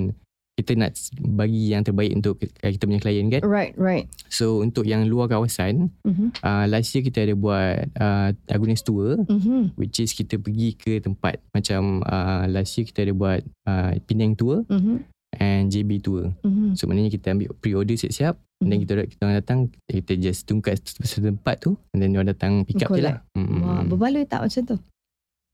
kita 0.59 0.75
nak 0.75 0.91
bagi 1.23 1.71
yang 1.71 1.87
terbaik 1.87 2.11
untuk 2.12 2.43
kita 2.43 2.83
punya 2.83 2.99
klien 2.99 3.31
kan. 3.31 3.47
right 3.47 3.79
right 3.79 4.11
So 4.27 4.59
untuk 4.59 4.83
yang 4.85 5.07
luar 5.07 5.31
kawasan, 5.31 5.95
Mhm. 6.03 6.43
uh, 6.43 6.67
last 6.67 6.91
year 6.93 7.07
kita 7.07 7.23
ada 7.23 7.33
buat 7.33 7.87
uh, 7.95 8.35
Agunes 8.50 8.83
Tour 8.83 9.23
Mhm. 9.23 9.79
which 9.79 10.03
is 10.03 10.11
kita 10.11 10.35
pergi 10.37 10.75
ke 10.75 10.99
tempat 10.99 11.38
macam 11.55 12.03
uh, 12.03 12.45
last 12.45 12.75
year 12.75 12.85
kita 12.85 13.07
ada 13.07 13.15
buat 13.15 13.41
uh, 13.65 13.95
Penang 14.03 14.35
Tour 14.35 14.67
Mhm. 14.67 15.07
and 15.38 15.71
JB 15.71 16.03
Tour. 16.03 16.35
Mhm. 16.43 16.75
So 16.75 16.85
maknanya 16.85 17.15
kita 17.15 17.31
ambil 17.31 17.55
pre-order 17.55 17.95
siap-siap 17.95 18.35
and 18.59 18.67
then 18.67 18.81
Mhm. 18.81 18.85
kita 18.85 18.93
kita 19.07 19.21
orang 19.23 19.38
datang 19.38 19.59
kita 19.87 20.12
just 20.19 20.43
tunggu 20.45 20.75
kat 20.75 20.83
tempat 20.99 21.62
tu 21.62 21.79
and 21.95 22.03
then 22.03 22.11
dia 22.11 22.19
orang 22.19 22.35
datang 22.35 22.53
pick 22.67 22.83
up 22.83 22.91
je 22.91 23.00
lah. 23.00 23.23
Mm-mm. 23.33 23.62
Wah, 23.62 23.87
berbaloi 23.87 24.27
tak 24.27 24.43
macam 24.43 24.62
tu 24.67 24.77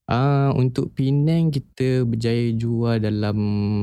Ah 0.05 0.53
untuk 0.53 0.93
Penang 0.93 1.49
kita 1.49 2.05
berjaya 2.05 2.53
jual 2.53 3.01
dalam 3.01 3.37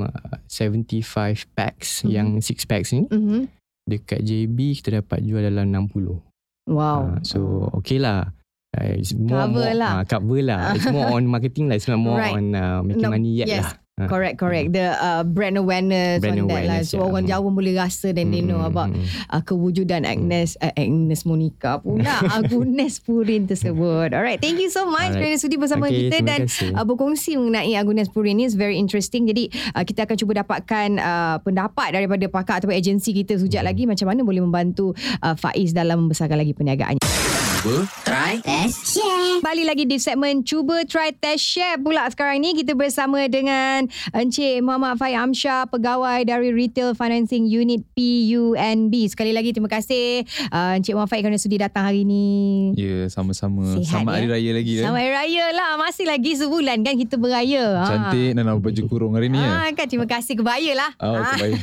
uh, 0.07 0.39
75 0.47 1.03
packs 1.51 2.07
Mhm. 2.07 2.11
yang 2.11 2.29
6 2.39 2.63
packs 2.63 2.95
ni. 2.95 3.11
Mhm. 3.11 3.51
Dekat 3.83 4.23
JB 4.23 4.79
kita 4.79 5.03
dapat 5.03 5.27
jual 5.27 5.43
dalam 5.43 5.67
60. 5.67 6.23
wow 6.71 7.11
Ah, 7.11 7.19
so 7.27 7.67
okay 7.75 7.99
lah. 7.99 8.31
Uh, 8.73 8.95
it's 8.95 9.13
more, 9.13 9.35
Cover 9.43 9.67
more, 9.67 9.75
lah. 9.75 9.93
ah, 9.93 10.05
cover 10.07 10.41
lah. 10.41 10.73
It's 10.73 10.87
more 10.87 11.11
on 11.19 11.27
marketing 11.27 11.67
lah. 11.67 11.77
It's 11.77 11.91
not 11.91 11.99
more 11.99 12.17
Right. 12.17 12.33
on 12.33 12.45
uh, 12.55 12.81
making 12.81 13.05
No, 13.05 13.13
money 13.13 13.35
yet 13.35 13.51
yes. 13.51 13.67
lah. 13.67 13.73
Ah. 13.93 14.09
Correct, 14.09 14.41
correct. 14.41 14.73
The 14.73 14.97
uh, 14.97 15.21
brand 15.21 15.61
awareness 15.61 16.25
Brand 16.25 16.41
on 16.41 16.49
that 16.49 16.65
lah. 16.65 16.81
So 16.81 16.97
yeah. 16.97 17.09
orang 17.13 17.25
Jawa 17.29 17.49
boleh 17.53 17.77
rasa 17.77 18.17
dan 18.17 18.33
they 18.33 18.41
know 18.41 18.65
Mm, 18.65 18.71
about 18.73 18.89
mm, 18.89 19.05
mm. 19.05 19.09
uh, 19.29 19.43
kewujudan 19.45 20.09
Agnes 20.09 20.57
uh, 20.59 20.73
Agnes 20.73 21.29
Monica 21.29 21.77
pula 21.77 22.25
Agnes 22.41 22.97
Purin 22.99 23.45
tersebut. 23.45 24.17
Alright, 24.17 24.41
thank 24.41 24.57
you 24.57 24.73
so 24.73 24.89
much 24.89 25.13
kerana 25.13 25.37
sudi 25.37 25.61
bersama 25.61 25.93
Okay, 25.93 26.09
kita 26.09 26.25
dan 26.25 26.49
kasih. 26.49 26.73
uh, 26.73 26.89
berkongsi 26.89 27.37
mengenai 27.37 27.77
Agnes 27.77 28.09
Purin 28.09 28.41
ni 28.41 28.49
is 28.49 28.57
very 28.57 28.81
interesting. 28.81 29.29
Jadi 29.29 29.53
uh, 29.77 29.85
kita 29.85 30.09
akan 30.09 30.17
cuba 30.17 30.41
dapatkan 30.41 30.89
uh, 30.97 31.37
pendapat 31.41 31.93
daripada 31.93 32.25
pakar 32.27 32.65
ataupun 32.65 32.73
agensi 32.73 33.13
kita 33.13 33.37
sejak 33.37 33.61
Hmm. 33.61 33.69
lagi 33.69 33.85
macam 33.85 34.09
mana 34.09 34.25
boleh 34.25 34.41
membantu 34.41 34.97
uh, 35.21 35.37
Faiz 35.37 35.71
dalam 35.71 36.09
membesarkan 36.09 36.35
lagi 36.35 36.57
perniagaannya. 36.57 37.22
Cuba. 37.63 37.87
Try, 38.03 38.43
test, 38.43 38.99
share. 38.99 39.39
Kembali 39.39 39.63
lagi 39.63 39.87
di 39.87 39.95
segmen 39.95 40.43
Cuba 40.43 40.83
Try 40.83 41.15
Test 41.15 41.47
Share 41.47 41.79
pula 41.79 42.11
sekarang 42.11 42.43
ni 42.43 42.59
kita 42.59 42.75
bersama 42.75 43.23
dengan 43.31 43.87
Encik 44.11 44.67
Muhammad 44.67 44.99
Fai 44.99 45.15
Amsyah 45.15 45.71
pegawai 45.71 46.27
dari 46.27 46.51
Retail 46.51 46.99
Financing 46.99 47.47
Unit 47.47 47.87
PUNB. 47.95 48.91
Sekali 49.07 49.31
lagi 49.31 49.55
terima 49.55 49.71
kasih 49.71 50.27
uh, 50.51 50.75
Encik 50.75 50.99
Muhammad 50.99 51.15
Fai 51.15 51.23
kerana 51.23 51.39
sudi 51.39 51.55
datang 51.55 51.87
hari 51.87 52.03
ni. 52.03 52.75
Ya, 52.75 53.07
sama-sama. 53.07 53.79
Sihat, 53.79 53.95
Selamat 53.95 54.11
ya? 54.11 54.19
Hari 54.19 54.27
Raya 54.35 54.51
lagi 54.59 54.73
dah. 54.75 54.83
Selamat 54.83 54.99
Hari 54.99 55.13
Raya 55.15 55.45
lah. 55.55 55.71
Masih 55.79 56.07
lagi 56.11 56.33
sebulan 56.35 56.77
kan 56.83 56.95
kita 56.99 57.15
beraya. 57.15 57.65
Cantik 57.87 58.31
Nana 58.35 58.59
baju 58.59 58.83
kurung 58.91 59.15
hari 59.15 59.31
ni 59.31 59.39
Ah, 59.39 59.71
ya. 59.71 59.79
kan 59.79 59.87
terima 59.87 60.11
kasih 60.11 60.35
kebaya 60.35 60.73
lah. 60.75 60.91
Oh, 60.99 61.15
kebaya. 61.15 61.55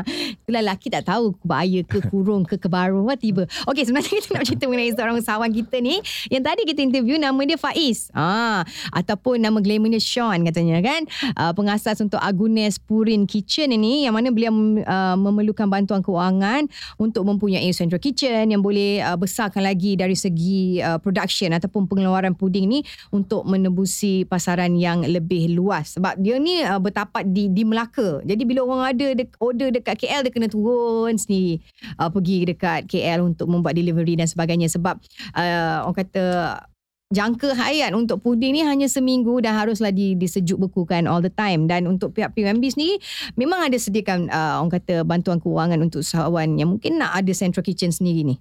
Itulah 0.48 0.62
lelaki 0.64 0.88
tak 0.88 1.04
tahu 1.12 1.36
kebaya 1.44 1.84
ke 1.84 2.00
kurung 2.08 2.48
ke 2.48 2.56
kebarung 2.56 3.04
tiba. 3.20 3.44
Okey 3.68 3.84
sebenarnya 3.84 4.16
kita 4.16 4.32
nak 4.32 4.44
cerita 4.48 4.64
mengenai 4.64 4.96
seorang 4.96 5.20
usahawan 5.20 5.41
kita 5.50 5.80
ni 5.82 5.98
yang 6.30 6.44
tadi 6.44 6.62
kita 6.68 6.84
interview 6.84 7.18
nama 7.18 7.38
dia 7.42 7.58
Faiz. 7.58 8.12
Ah 8.12 8.62
ataupun 8.92 9.40
nama 9.40 9.58
glamournya 9.58 9.98
Sean 9.98 10.44
katanya 10.44 10.82
kan. 10.82 11.02
Uh, 11.38 11.52
pengasas 11.56 11.98
untuk 12.04 12.20
Agunes 12.20 12.76
Purin 12.76 13.24
Kitchen 13.24 13.72
ini 13.72 14.04
yang 14.06 14.14
mana 14.16 14.28
beliau 14.34 14.52
uh, 14.84 15.16
memerlukan 15.16 15.66
bantuan 15.70 16.04
kewangan 16.04 16.66
untuk 17.00 17.24
mempunyai 17.24 17.70
central 17.72 18.02
kitchen 18.02 18.52
yang 18.52 18.60
boleh 18.60 19.00
uh, 19.00 19.16
besarkan 19.16 19.64
lagi 19.64 19.94
dari 19.94 20.18
segi 20.18 20.82
uh, 20.82 20.98
production 20.98 21.54
ataupun 21.54 21.86
pengeluaran 21.86 22.34
puding 22.34 22.68
ni 22.68 22.80
untuk 23.14 23.46
menembusi 23.46 24.26
pasaran 24.26 24.74
yang 24.76 25.04
lebih 25.06 25.54
luas 25.54 25.96
sebab 25.96 26.18
dia 26.18 26.36
ni 26.36 26.60
uh, 26.62 26.78
bertapak 26.78 27.24
di 27.28 27.48
di 27.48 27.62
Melaka. 27.62 28.20
Jadi 28.26 28.42
bila 28.44 28.66
orang 28.66 28.96
ada 28.96 29.06
de- 29.14 29.36
order 29.38 29.70
dekat 29.70 29.98
KL 30.02 30.26
dia 30.26 30.32
kena 30.32 30.48
turun 30.50 31.14
sendiri 31.16 31.62
uh, 31.96 32.10
pergi 32.10 32.48
dekat 32.48 32.88
KL 32.88 33.24
untuk 33.24 33.48
membuat 33.48 33.76
delivery 33.76 34.18
dan 34.18 34.28
sebagainya 34.28 34.68
sebab 34.68 34.98
uh, 35.34 35.84
orang 35.84 35.96
kata 35.96 36.24
jangka 37.12 37.52
hayat 37.52 37.92
untuk 37.92 38.24
puding 38.24 38.56
ni 38.56 38.64
hanya 38.64 38.88
seminggu 38.88 39.36
dan 39.44 39.52
haruslah 39.52 39.92
di, 39.92 40.16
disejuk 40.16 40.56
bekukan 40.56 41.04
all 41.04 41.20
the 41.20 41.28
time 41.28 41.68
dan 41.68 41.84
untuk 41.84 42.16
pihak 42.16 42.32
PUMB 42.32 42.64
sendiri 42.72 42.96
memang 43.36 43.68
ada 43.68 43.76
sediakan 43.76 44.32
uh, 44.32 44.64
orang 44.64 44.72
kata 44.72 45.04
bantuan 45.04 45.36
kewangan 45.36 45.84
untuk 45.84 46.00
usahawan 46.00 46.56
yang 46.56 46.72
mungkin 46.72 46.96
nak 46.96 47.12
ada 47.12 47.32
central 47.36 47.60
kitchen 47.60 47.92
sendiri 47.92 48.24
ni. 48.24 48.36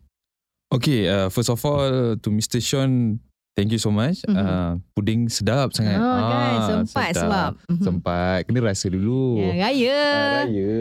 Okay, 0.72 1.04
uh, 1.12 1.28
first 1.28 1.52
of 1.52 1.60
all 1.68 2.16
to 2.16 2.28
Mr. 2.32 2.64
Sean, 2.64 3.20
thank 3.60 3.76
you 3.76 3.82
so 3.82 3.92
much. 3.92 4.24
Mhm. 4.24 4.40
Uh, 4.40 4.80
puding 4.96 5.28
sedap 5.28 5.76
sangat. 5.76 6.00
Oh, 6.00 6.08
kan 6.16 6.32
Ah, 6.32 6.64
sempat 6.64 7.12
sedap. 7.12 7.20
sebab 7.20 7.52
mhm. 7.76 7.84
Sempat. 7.84 8.40
Kena 8.48 8.60
rasa 8.64 8.88
dulu. 8.88 9.36
ya, 9.36 9.68
raya. 9.68 10.00
Ah, 10.00 10.44
Raya. 10.48 10.72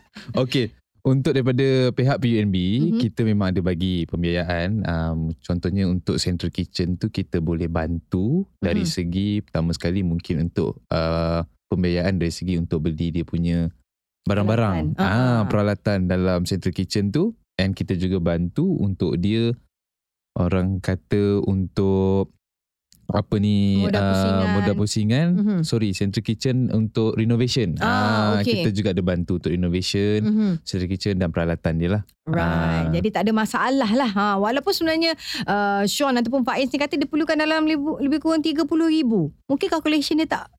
okay. 0.48 0.72
Untuk 1.06 1.32
daripada 1.32 1.94
pihak 1.94 2.18
PUNB, 2.18 2.54
Mhm. 2.54 2.82
mm-hmm. 2.82 3.00
kita 3.00 3.20
memang 3.22 3.54
ada 3.54 3.60
bagi 3.62 4.04
pembiayaan. 4.04 4.70
Um, 4.82 5.18
contohnya 5.40 5.86
untuk 5.86 6.18
central 6.18 6.50
kitchen 6.50 6.98
tu 6.98 7.08
kita 7.08 7.38
boleh 7.38 7.70
bantu 7.70 8.44
dari 8.58 8.82
Mhm. 8.82 8.90
segi 8.90 9.28
pertama 9.40 9.70
sekali 9.72 10.02
mungkin 10.02 10.50
untuk 10.50 10.82
uh, 10.90 11.46
pembiayaan 11.68 12.18
dari 12.18 12.32
segi 12.32 12.58
untuk 12.58 12.84
beli 12.84 13.12
dia 13.12 13.24
punya 13.24 13.68
barang-barang. 14.24 14.96
Peralatan. 14.96 15.00
Ah. 15.00 15.40
Ah, 15.40 15.40
peralatan 15.48 15.98
dalam 16.08 16.44
central 16.44 16.76
kitchen 16.76 17.08
tu 17.08 17.32
and 17.56 17.72
kita 17.72 17.96
juga 17.96 18.20
bantu 18.20 18.76
untuk 18.76 19.16
dia 19.16 19.52
orang 20.36 20.78
kata 20.78 21.42
untuk 21.42 22.30
apa 23.08 23.34
ni 23.36 23.80
Modal 23.80 23.98
ah, 23.98 24.08
pusingan. 24.10 24.48
modal 24.52 24.74
pusingan 24.76 25.26
Mhm. 25.32 25.58
sorry 25.62 25.90
central 25.90 26.20
kitchen 26.20 26.68
untuk 26.68 27.16
renovation 27.16 27.72
Ah, 27.78 28.36
okey. 28.38 28.60
kita 28.60 28.68
juga 28.70 28.92
ada 28.92 29.00
bantu 29.00 29.36
untuk 29.36 29.48
renovation 29.48 30.20
Mhm. 30.20 30.50
central 30.60 30.88
kitchen 30.88 31.14
dan 31.16 31.28
peralatan 31.28 31.74
dia 31.74 31.90
lah 31.90 32.02
Right. 32.22 32.44
Ah. 32.84 32.92
Jadi 32.92 33.08
tak 33.08 33.24
ada 33.24 33.32
masalah 33.32 33.88
lah. 33.88 34.10
Ha, 34.10 34.36
walaupun 34.36 34.68
sebenarnya 34.68 35.16
uh, 35.42 35.80
Sean 35.82 36.12
ataupun 36.12 36.44
Faiz 36.44 36.68
ni 36.68 36.76
kata 36.76 36.94
dia 36.94 37.08
perlukan 37.08 37.32
dalam 37.32 37.64
lebih, 37.64 37.80
lebih 37.98 38.20
kurang 38.20 38.44
RM30,000. 38.44 39.08
Mungkin 39.48 39.66
calculation 39.66 40.12
dia 40.14 40.28
tak 40.28 40.52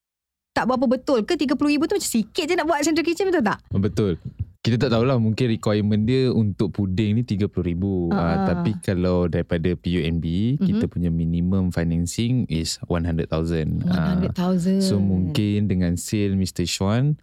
tak 0.49 0.65
berapa 0.65 0.89
betul 0.89 1.21
ke 1.21 1.37
RM30,000 1.37 1.53
tu 1.79 1.93
macam 1.93 2.09
sikit 2.09 2.43
je 2.43 2.53
nak 2.53 2.65
buat 2.65 2.81
central 2.81 3.05
kitchen 3.05 3.29
betul 3.29 3.45
tak? 3.45 3.61
betul 3.71 4.11
kita 4.59 4.75
tak 4.75 4.91
tahulah 4.91 5.15
mungkin 5.15 5.47
requirement 5.47 6.03
dia 6.03 6.27
untuk 6.29 6.75
puding 6.75 7.15
ni 7.15 7.23
RM30,000 7.23 7.83
Ah. 8.11 8.19
uh, 8.19 8.37
tapi 8.45 8.75
kalau 8.83 9.25
daripada 9.25 9.71
PUNB 9.71 10.25
Mhm. 10.59 10.67
kita 10.67 10.85
punya 10.85 11.07
minimum 11.07 11.71
financing 11.71 12.43
is 12.45 12.75
100,000 12.83 13.79
Ah, 13.87 14.19
100,000. 14.19 14.83
So 14.83 14.99
mungkin 14.99 15.65
dengan 15.65 15.95
sale 15.95 16.35
Mr. 16.35 16.67
Sean 16.67 17.15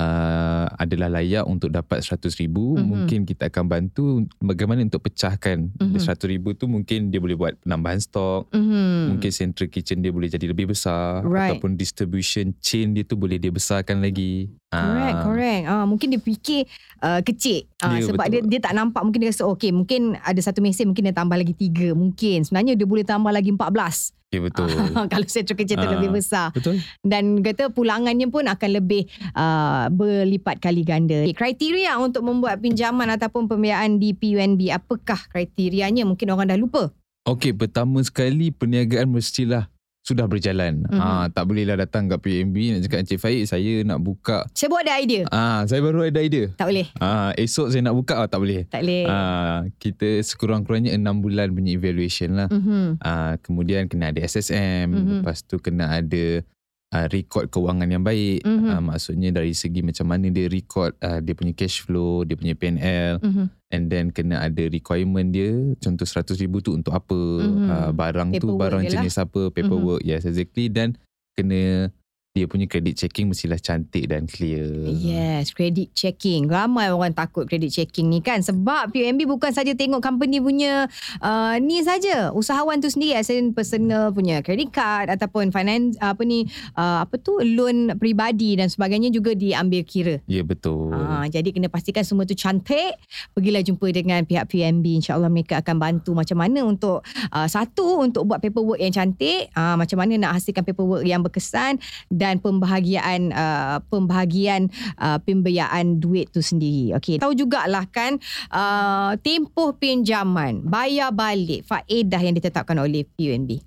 uh, 0.00 0.64
adalah 0.74 1.12
layak 1.12 1.44
untuk 1.44 1.68
dapat 1.68 2.00
RM100,000. 2.00 2.48
Mhm. 2.48 2.80
Mungkin 2.82 3.20
kita 3.22 3.52
akan 3.52 3.64
bantu 3.66 4.04
bagaimana 4.38 4.80
untuk 4.80 5.04
pecahkan 5.04 5.68
Mhm. 5.76 5.94
RM100,000 5.94 6.56
tu 6.56 6.64
mungkin 6.66 7.12
dia 7.12 7.20
boleh 7.20 7.36
buat 7.36 7.54
penambahan 7.60 8.00
stok. 8.00 8.48
Mhm. 8.50 9.16
Mungkin 9.16 9.30
central 9.30 9.68
kitchen 9.68 10.00
dia 10.00 10.10
boleh 10.10 10.26
jadi 10.26 10.46
lebih 10.46 10.72
besar. 10.72 11.20
Right. 11.22 11.52
Ataupun 11.54 11.76
distribution 11.76 12.56
chain 12.58 12.96
dia 12.96 13.04
tu 13.04 13.14
boleh 13.14 13.36
dia 13.36 13.52
besarkan 13.52 14.00
lagi. 14.00 14.48
Correct, 14.70 15.16
Ah. 15.18 15.22
correct. 15.26 15.64
Ah, 15.66 15.84
mungkin 15.84 16.14
dia 16.14 16.22
fikir 16.22 16.62
uh, 17.02 17.20
kecil. 17.20 17.66
Ah, 17.82 17.98
Ya, 17.98 18.06
sebab 18.06 18.22
betul. 18.22 18.46
dia 18.46 18.58
dia 18.58 18.60
tak 18.62 18.74
nampak. 18.74 19.02
Mungkin 19.02 19.18
dia 19.18 19.30
rasa, 19.34 19.44
okay, 19.44 19.74
mungkin 19.74 20.14
ada 20.16 20.38
satu 20.38 20.62
mesin, 20.62 20.86
mungkin 20.86 21.10
dia 21.10 21.16
tambah 21.16 21.34
lagi 21.34 21.52
tiga. 21.52 21.90
Mungkin. 21.90 22.46
Sebenarnya 22.46 22.78
dia 22.78 22.86
boleh 22.86 23.02
tambah 23.02 23.28
lagi 23.28 23.50
14. 23.50 24.14
Ya 24.30 24.38
betul. 24.38 24.70
Kalau 25.12 25.26
kitchen 25.26 25.74
tu 25.74 25.86
Ah. 25.86 25.94
lebih 25.98 26.14
besar. 26.14 26.54
betul. 26.54 26.78
dan 27.02 27.42
kata 27.42 27.74
pulangannya 27.74 28.30
pun 28.30 28.46
akan 28.46 28.70
lebih 28.78 29.10
uh, 29.34 29.90
berlipat 29.90 30.62
kali 30.62 30.86
ganda. 30.86 31.26
Okay, 31.26 31.34
kriteria 31.34 31.98
untuk 31.98 32.22
membuat 32.22 32.62
pinjaman 32.62 33.10
ataupun 33.10 33.50
pembiayaan 33.50 33.98
di 33.98 34.14
PUNB, 34.14 34.70
apakah 34.70 35.18
kriterianya? 35.26 36.06
Mungkin 36.06 36.30
orang 36.30 36.54
dah 36.54 36.60
lupa. 36.60 36.94
Okey, 37.26 37.52
pertama 37.52 37.98
sekali 38.06 38.54
perniagaan 38.54 39.10
mestilah 39.10 39.66
sudah 40.00 40.26
berjalan. 40.26 40.82
Mhm. 40.88 40.96
Ah, 40.96 41.26
tak 41.28 41.44
bolehlah 41.46 41.76
datang 41.76 42.08
kat 42.08 42.18
PMB 42.18 42.56
nak 42.72 42.80
cakap 42.88 42.98
Encik 43.04 43.20
Faik 43.20 43.44
saya 43.44 43.84
nak 43.84 44.00
buka. 44.00 44.48
Saya 44.56 44.68
buat 44.72 44.82
ada 44.82 44.96
idea. 44.96 45.22
Ah, 45.28 45.62
saya 45.68 45.84
baru 45.84 46.08
ada 46.08 46.20
idea. 46.20 46.48
Tak 46.56 46.66
boleh. 46.66 46.88
Ah, 46.98 47.30
esok 47.36 47.68
saya 47.68 47.84
nak 47.84 47.94
buka 47.94 48.16
ah, 48.16 48.28
tak 48.28 48.40
boleh. 48.40 48.64
Tak 48.66 48.80
boleh. 48.80 49.04
Ah, 49.06 49.68
kita 49.76 50.24
sekurang-kurangnya 50.24 50.96
6 50.96 51.20
bulan 51.20 51.52
punya 51.52 51.70
evaluation 51.76 52.34
lah. 52.34 52.48
Mhm. 52.48 52.98
Ah, 52.98 53.36
kemudian 53.38 53.86
kena 53.86 54.10
ada 54.10 54.20
SSM, 54.24 54.88
Mhm. 54.88 55.14
lepas 55.20 55.44
tu 55.44 55.60
kena 55.60 55.92
ada 55.92 56.42
uh, 56.90 57.06
record 57.08 57.48
kewangan 57.48 57.86
yang 57.86 58.02
baik. 58.02 58.42
Mhm. 58.42 58.66
Ah, 58.68 58.82
maksudnya 58.82 59.30
dari 59.30 59.54
segi 59.54 59.80
macam 59.80 60.10
mana 60.10 60.26
dia 60.28 60.46
record 60.46 60.94
uh, 61.00 61.18
dia 61.18 61.34
punya 61.34 61.54
cash 61.54 61.82
flow, 61.82 62.22
dia 62.22 62.34
punya 62.34 62.54
PNL 62.54 63.22
Mhm. 63.22 63.44
and 63.70 63.82
then 63.88 64.10
kena 64.10 64.42
ada 64.42 64.66
requirement 64.66 65.30
dia 65.30 65.50
contoh 65.78 66.04
100,000 66.04 66.58
tu 66.60 66.74
untuk 66.74 66.90
apa, 66.90 67.18
Mhm. 67.40 67.68
ah, 67.70 67.90
barang 67.94 68.28
tu 68.36 68.50
Paperwork 68.50 68.60
barang 68.60 68.82
dia 68.82 68.90
lah. 68.90 68.94
jenis 69.02 69.16
apa, 69.16 69.40
paperwork. 69.50 70.02
Yes, 70.02 70.26
exactly 70.26 70.66
dan 70.66 70.98
kena 71.34 71.88
dia 72.30 72.46
punya 72.46 72.70
credit 72.70 72.94
checking 72.94 73.26
mestilah 73.26 73.58
cantik 73.58 74.06
dan 74.06 74.30
clear. 74.30 74.62
Yes, 74.86 75.50
credit 75.50 75.90
checking. 75.98 76.46
Ramai 76.46 76.94
orang 76.94 77.10
takut 77.10 77.42
credit 77.50 77.74
checking 77.74 78.06
ni 78.06 78.22
kan. 78.22 78.38
Sebab 78.38 78.94
PUNB 78.94 79.26
bukan 79.26 79.50
saja 79.50 79.74
tengok 79.74 79.98
company 79.98 80.38
punya 80.38 80.86
uh, 81.18 81.58
ni 81.58 81.82
saja. 81.82 82.30
Usahawan 82.30 82.78
tu 82.78 82.86
sendiri 82.86 83.18
as 83.18 83.34
in 83.34 83.50
personal 83.50 84.14
punya 84.14 84.46
credit 84.46 84.70
card 84.70 85.10
ataupun 85.10 85.50
finance 85.50 85.98
apa 85.98 86.22
ni 86.22 86.46
uh, 86.78 87.02
apa 87.02 87.18
tu 87.18 87.34
loan 87.42 87.98
peribadi 87.98 88.54
dan 88.54 88.70
sebagainya 88.70 89.10
juga 89.10 89.34
diambil 89.34 89.82
kira. 89.82 90.22
Ya 90.30 90.46
betul. 90.46 90.94
Ah, 90.94 91.26
jadi 91.26 91.50
kena 91.50 91.66
pastikan 91.66 92.06
semua 92.06 92.30
tu 92.30 92.38
cantik. 92.38 92.94
Pergilah 93.34 93.66
jumpa 93.66 93.90
dengan 93.90 94.22
pihak 94.22 94.46
PNB. 94.46 95.02
InsyaAllah 95.02 95.34
mereka 95.34 95.58
akan 95.66 95.82
bantu 95.82 96.14
macam 96.14 96.38
mana 96.38 96.62
untuk 96.62 97.02
uh, 97.34 97.48
satu 97.50 98.06
untuk 98.06 98.30
buat 98.30 98.38
paperwork 98.38 98.78
yang 98.78 98.94
cantik. 98.94 99.50
Uh, 99.50 99.74
macam 99.74 99.98
mana 99.98 100.14
nak 100.14 100.38
hasilkan 100.38 100.62
paperwork 100.62 101.02
yang 101.02 101.26
berkesan 101.26 101.82
dan 102.20 102.36
pembahagian 102.36 103.32
uh, 103.32 103.80
pembahagian 103.88 104.68
uh, 104.94 105.16
pembiayaan 105.18 105.96
duit 105.96 106.28
tu 106.28 106.44
sendiri. 106.44 106.92
Okey. 106.94 107.16
Tahu 107.16 107.32
jugalah 107.32 107.88
kan 107.88 108.20
uh, 108.52 109.16
tempoh 109.18 109.72
pinjaman, 109.72 110.60
bayar 110.62 111.08
balik 111.10 111.64
faedah 111.64 112.20
yang 112.20 112.36
ditetapkan 112.36 112.76
oleh 112.76 113.08
PNB. 113.08 113.64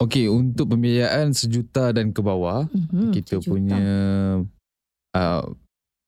Okey, 0.00 0.26
untuk 0.26 0.72
pembiayaan 0.72 1.30
sejuta 1.30 1.92
dan 1.92 2.10
ke 2.10 2.18
bawah, 2.18 2.66
Hmm, 2.66 3.12
kita 3.12 3.38
sejuta. 3.38 3.46
punya 3.46 3.80
uh, 5.14 5.44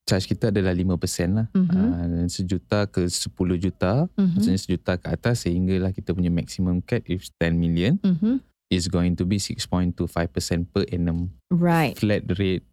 charge 0.02 0.26
kita 0.26 0.50
adalah 0.50 0.74
5% 0.74 1.30
lah. 1.30 1.46
Mhm. 1.52 1.70
Uh, 1.70 2.04
dan 2.10 2.26
sejuta 2.26 2.84
ke 2.84 3.06
10 3.06 3.30
juta, 3.54 4.10
Mhm. 4.14 4.30
maksudnya 4.34 4.60
sejuta 4.60 4.92
ke 4.98 5.06
atas 5.06 5.46
sehinggalah 5.46 5.92
kita 5.92 6.10
punya 6.10 6.28
maximum 6.28 6.82
cap 6.82 7.06
is 7.06 7.30
10 7.32 7.54
million 7.54 7.94
Mhm. 8.02 8.42
Is 8.68 8.86
going 8.86 9.12
to 9.12 9.24
be 9.24 9.36
6.25% 9.36 9.94
per 10.68 10.84
annum 10.88 11.30
Right. 11.48 11.94
flat 11.94 12.24
rate. 12.34 12.64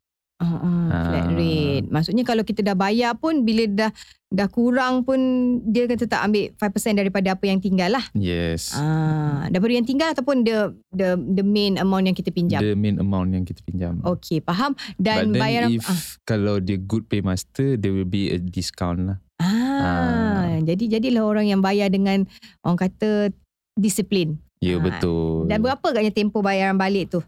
Uh, 0.41 0.58
uh, 0.58 0.89
flat 0.89 1.25
Ah. 1.30 1.38
rate. 1.38 1.86
Maksudnya 1.88 2.25
kalau 2.25 2.41
kita 2.41 2.62
dah 2.62 2.73
bayar 2.73 3.13
pun 3.13 3.45
bila 3.45 3.62
dah 3.69 3.91
dah 4.27 4.47
kurang 4.47 5.06
pun 5.06 5.19
dia 5.62 5.86
akan 5.86 5.99
tetap 5.99 6.17
ambil 6.23 6.49
5% 6.58 6.97
daripada 6.97 7.38
apa 7.38 7.45
yang 7.45 7.62
tinggal 7.62 7.93
lah. 7.93 8.01
Yes. 8.12 8.73
Ah, 8.73 9.45
daripada 9.47 9.69
yang 9.71 9.86
tinggal 9.86 10.10
ataupun 10.10 10.41
the 10.41 10.73
the 10.89 11.13
the 11.13 11.45
main 11.45 11.77
amount 11.77 12.10
yang 12.10 12.17
kita 12.17 12.34
pinjam. 12.34 12.58
The 12.58 12.73
main 12.73 12.97
amount 12.97 13.38
yang 13.38 13.45
kita 13.45 13.62
pinjam. 13.62 14.01
Okey, 14.01 14.41
faham. 14.41 14.73
Dan 14.97 15.30
But 15.30 15.38
then 15.38 15.41
bayaran 15.45 15.69
if 15.77 16.17
kalau 16.25 16.58
dia 16.58 16.82
good 16.82 17.06
paymaster, 17.06 17.77
there 17.77 17.93
will 17.93 18.10
be 18.10 18.34
a 18.34 18.41
discount 18.41 19.13
lah. 19.13 19.17
ah, 19.38 19.45
ah, 19.45 20.49
jadi 20.58 20.97
jadilah 20.97 21.21
orang 21.21 21.54
yang 21.54 21.62
bayar 21.62 21.93
dengan 21.93 22.25
orang 22.65 22.82
kata 22.82 23.30
disiplin. 23.77 24.41
Ya 24.62 24.78
Ah, 24.78 24.80
betul. 24.80 25.50
Dan 25.50 25.58
berapa 25.60 25.82
agaknya 25.82 26.13
tempoh 26.13 26.45
bayaran 26.45 26.78
balik 26.78 27.10
tu? 27.10 27.19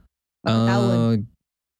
Berapa 0.46 0.70
tahun? 0.70 0.94
Uh, 0.94 1.14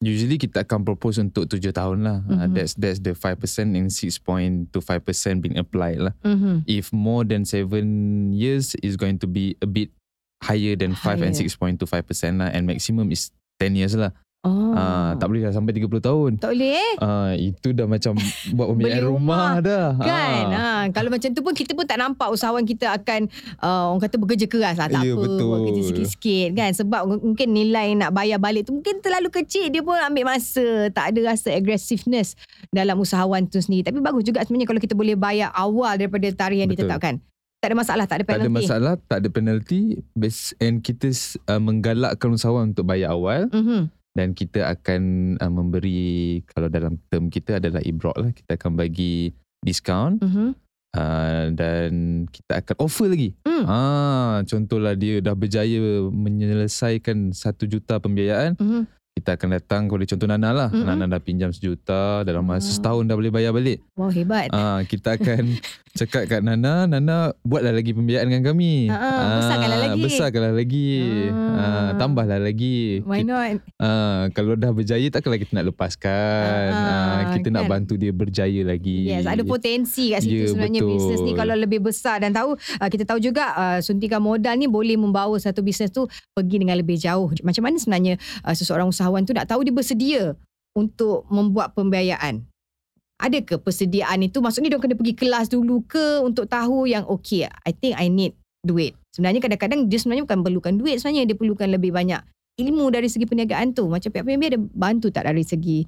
usually 0.02 0.42
kita 0.42 0.66
akan 0.66 0.82
propose 0.82 1.22
untuk 1.22 1.46
7 1.46 1.70
tahun 1.70 1.98
lah. 2.02 2.18
Uh, 2.26 2.50
Mhm. 2.50 2.58
that's 2.58 2.74
that's 2.74 2.98
the 3.00 3.14
5% 3.14 3.78
and 3.78 3.94
6.25% 3.94 5.46
being 5.46 5.62
applied 5.62 6.02
lah. 6.02 6.14
Mhm. 6.26 6.66
If 6.66 6.90
more 6.90 7.22
than 7.22 7.46
7 7.46 8.34
years 8.34 8.74
is 8.82 8.98
going 8.98 9.22
to 9.22 9.30
be 9.30 9.54
a 9.62 9.70
bit 9.70 9.94
higher 10.42 10.74
than 10.74 10.98
5 10.98 11.22
and 11.22 11.38
Higher. 11.38 11.48
6.25% 11.48 12.42
lah 12.42 12.50
and 12.50 12.66
maximum 12.66 13.14
is 13.14 13.30
10 13.62 13.78
years 13.78 13.94
lah. 13.94 14.10
Oh. 14.44 14.76
Uh, 14.76 15.16
tak 15.24 15.32
boleh 15.32 15.48
lah 15.48 15.56
sampai 15.56 15.72
30 15.72 16.04
tahun. 16.04 16.32
tak 16.36 16.52
boleh 16.52 16.76
eh? 16.76 16.94
Uh, 17.00 17.32
itu 17.40 17.72
dah 17.72 17.88
macam 17.88 18.20
buat 18.52 18.68
pembiayaan 18.76 19.08
rumah, 19.08 19.56
rumah, 19.56 19.64
dah. 19.64 19.88
Kan 19.96 20.44
Ah. 20.52 20.84
ha, 20.84 20.92
Kalau 20.92 21.08
macam 21.08 21.30
tu 21.32 21.40
pun 21.40 21.56
Kita 21.56 21.72
pun 21.72 21.88
tak 21.88 21.96
nampak 21.96 22.28
Usahawan 22.28 22.68
kita 22.68 22.92
akan 22.92 23.32
uh, 23.64 23.88
Orang 23.94 24.04
kata 24.04 24.20
bekerja 24.20 24.52
keras 24.52 24.76
lah 24.76 24.92
Tak 24.92 25.00
Ya, 25.00 25.16
apa 25.16 25.24
betul. 25.24 25.48
Buat 25.48 25.60
kerja 25.72 25.82
sikit-sikit 25.88 26.48
kan 26.60 26.72
Sebab 26.76 27.02
mungkin 27.24 27.48
nilai 27.56 27.96
nak 27.96 28.12
bayar 28.12 28.36
balik 28.36 28.68
tu 28.68 28.76
Mungkin 28.76 29.00
terlalu 29.00 29.32
kecil 29.32 29.72
Dia 29.72 29.80
pun 29.80 29.96
ambil 29.96 30.36
masa 30.36 30.92
Tak 30.92 31.16
ada 31.16 31.20
rasa 31.32 31.56
aggressiveness 31.56 32.36
Dalam 32.68 33.00
usahawan 33.00 33.48
tu 33.48 33.64
sendiri 33.64 33.88
Tapi 33.88 34.04
bagus 34.04 34.28
juga 34.28 34.44
sebenarnya 34.44 34.68
Kalau 34.68 34.82
kita 34.84 34.96
boleh 34.98 35.16
bayar 35.16 35.56
awal 35.56 35.96
Daripada 35.96 36.28
tarikh 36.36 36.68
yang 36.68 36.72
Betul. 36.72 36.90
ditetapkan 36.90 37.14
Tak 37.64 37.68
ada 37.72 37.76
masalah 37.80 38.06
Tak 38.10 38.16
ada 38.20 38.24
Tak 38.28 38.36
ada 38.36 38.44
penalty 38.44 38.60
masalah, 38.60 38.94
tak 39.00 39.18
ada 39.24 39.28
penalty 39.32 39.82
and 40.60 40.84
kita 40.84 41.08
uh, 41.48 41.62
menggalakkan 41.64 42.36
usahawan 42.36 42.76
untuk 42.76 42.84
bayar 42.84 43.16
awal 43.16 43.48
mm-hmm. 43.48 44.03
Dan 44.14 44.38
kita 44.38 44.70
akan 44.70 45.36
uh, 45.42 45.50
memberi 45.52 46.42
kalau 46.46 46.70
dalam 46.70 47.02
term 47.10 47.34
kita 47.34 47.58
adalah 47.58 47.82
ibrok 47.82 48.14
lah 48.14 48.30
kita 48.30 48.56
akan 48.56 48.78
bagi 48.78 49.34
diskaun 49.66 50.22
Mm-hmm. 50.22 50.50
uh, 50.94 51.46
dan 51.58 51.92
kita 52.30 52.62
akan 52.62 52.76
offer 52.78 53.10
lagi. 53.10 53.34
Mm. 53.42 53.66
Ah 53.66 54.46
contohlah 54.46 54.94
dia 54.94 55.18
dah 55.20 55.34
berjaya 55.34 56.06
menyelesaikan 56.14 57.34
satu 57.34 57.66
juta 57.66 57.98
pembiayaan, 57.98 58.54
Mm-hmm. 58.60 58.84
Kita 59.14 59.38
akan 59.38 59.50
datang 59.54 59.82
kepada 59.86 60.06
contoh 60.10 60.28
Nana 60.28 60.50
lah. 60.52 60.70
Mm-mm. 60.70 60.90
Nana 60.90 61.06
dah 61.08 61.22
pinjam 61.22 61.50
sejuta 61.50 62.26
dalam 62.26 62.42
masa 62.42 62.66
Ah. 62.66 62.74
setahun 62.74 63.06
dah 63.06 63.14
boleh 63.14 63.30
bayar 63.30 63.54
balik. 63.54 63.86
Wow 63.94 64.10
hebat 64.10 64.50
Ah 64.50 64.82
kita 64.84 65.16
akan 65.16 65.54
cakap 65.94 66.26
kat 66.26 66.42
Nana, 66.42 66.90
Nana 66.90 67.38
buatlah 67.40 67.70
lagi 67.70 67.94
pembiayaan 67.94 68.26
dengan 68.26 68.44
kami. 68.44 68.90
Ah, 68.90 68.98
ah, 68.98 69.38
besarkanlah 69.38 69.80
lagi. 69.80 70.02
Besarkanlah 70.02 70.52
lagi. 70.52 70.90
Ah, 71.30 71.90
tambahlah 71.96 72.40
lagi. 72.42 73.06
Why 73.06 73.22
not 73.22 73.62
Ah, 73.78 74.34
kalau 74.34 74.58
dah 74.58 74.74
berjaya 74.74 75.06
takkanlah 75.08 75.38
kita 75.38 75.54
nak 75.54 75.70
lepaskan. 75.70 76.68
Ah, 76.68 76.82
Ah, 76.84 77.22
kita 77.32 77.48
nak 77.48 77.64
kan? 77.64 77.72
bantu 77.80 77.94
dia 77.96 78.10
berjaya 78.10 78.62
lagi. 78.66 79.06
Yes, 79.06 79.24
ada 79.24 79.46
potensi 79.46 80.10
kat 80.10 80.26
situ 80.26 80.34
Ya, 80.36 80.50
sebenarnya 80.50 80.82
betul. 80.82 80.92
bisnes 80.92 81.22
ni 81.22 81.32
kalau 81.32 81.54
lebih 81.54 81.80
besar 81.80 82.18
dan 82.18 82.34
tahu 82.34 82.58
kita 82.84 83.06
tahu 83.06 83.22
juga 83.22 83.54
uh, 83.54 83.80
suntikan 83.80 84.18
modal 84.20 84.58
ni 84.58 84.66
boleh 84.66 84.98
membawa 84.98 85.38
satu 85.38 85.62
bisnes 85.62 85.90
tu 85.90 86.04
pergi 86.34 86.58
dengan 86.58 86.76
lebih 86.76 86.98
jauh. 86.98 87.30
Macam 87.40 87.62
mana 87.62 87.78
sebenarnya 87.78 88.18
uh, 88.42 88.52
seseorang 88.52 88.90
usahawan 89.04 89.28
tu 89.28 89.36
nak 89.36 89.52
tahu 89.52 89.68
dia 89.68 89.76
bersedia 89.76 90.24
untuk 90.72 91.28
membuat 91.28 91.76
pembiayaan? 91.76 92.48
ada 93.24 93.40
ke 93.40 93.56
persediaan 93.56 94.20
itu? 94.20 94.44
Maksudnya 94.44 94.76
dia 94.76 94.84
kena 94.84 95.00
pergi 95.00 95.16
kelas 95.16 95.48
dulu 95.48 95.80
ke 95.88 96.20
untuk 96.20 96.44
tahu 96.44 96.92
yang 96.92 97.08
okay, 97.08 97.48
I 97.64 97.72
think 97.72 97.96
I 97.96 98.12
need 98.12 98.36
duit. 98.60 99.00
Sebenarnya 99.16 99.40
kadang-kadang 99.40 99.88
dia 99.88 99.96
sebenarnya 99.96 100.28
bukan 100.28 100.44
perlukan 100.44 100.74
duit 100.76 101.00
sebenarnya 101.00 101.32
dia 101.32 101.38
perlukan 101.40 101.72
lebih 101.72 101.96
banyak 101.96 102.20
ilmu 102.60 102.92
dari 102.92 103.08
segi 103.08 103.24
perniagaan 103.24 103.72
tu. 103.72 103.88
Macam 103.88 104.12
pihak 104.12 104.28
PMB 104.28 104.44
ada 104.44 104.60
bantu 104.60 105.08
tak 105.08 105.24
dari 105.32 105.40
segi 105.40 105.88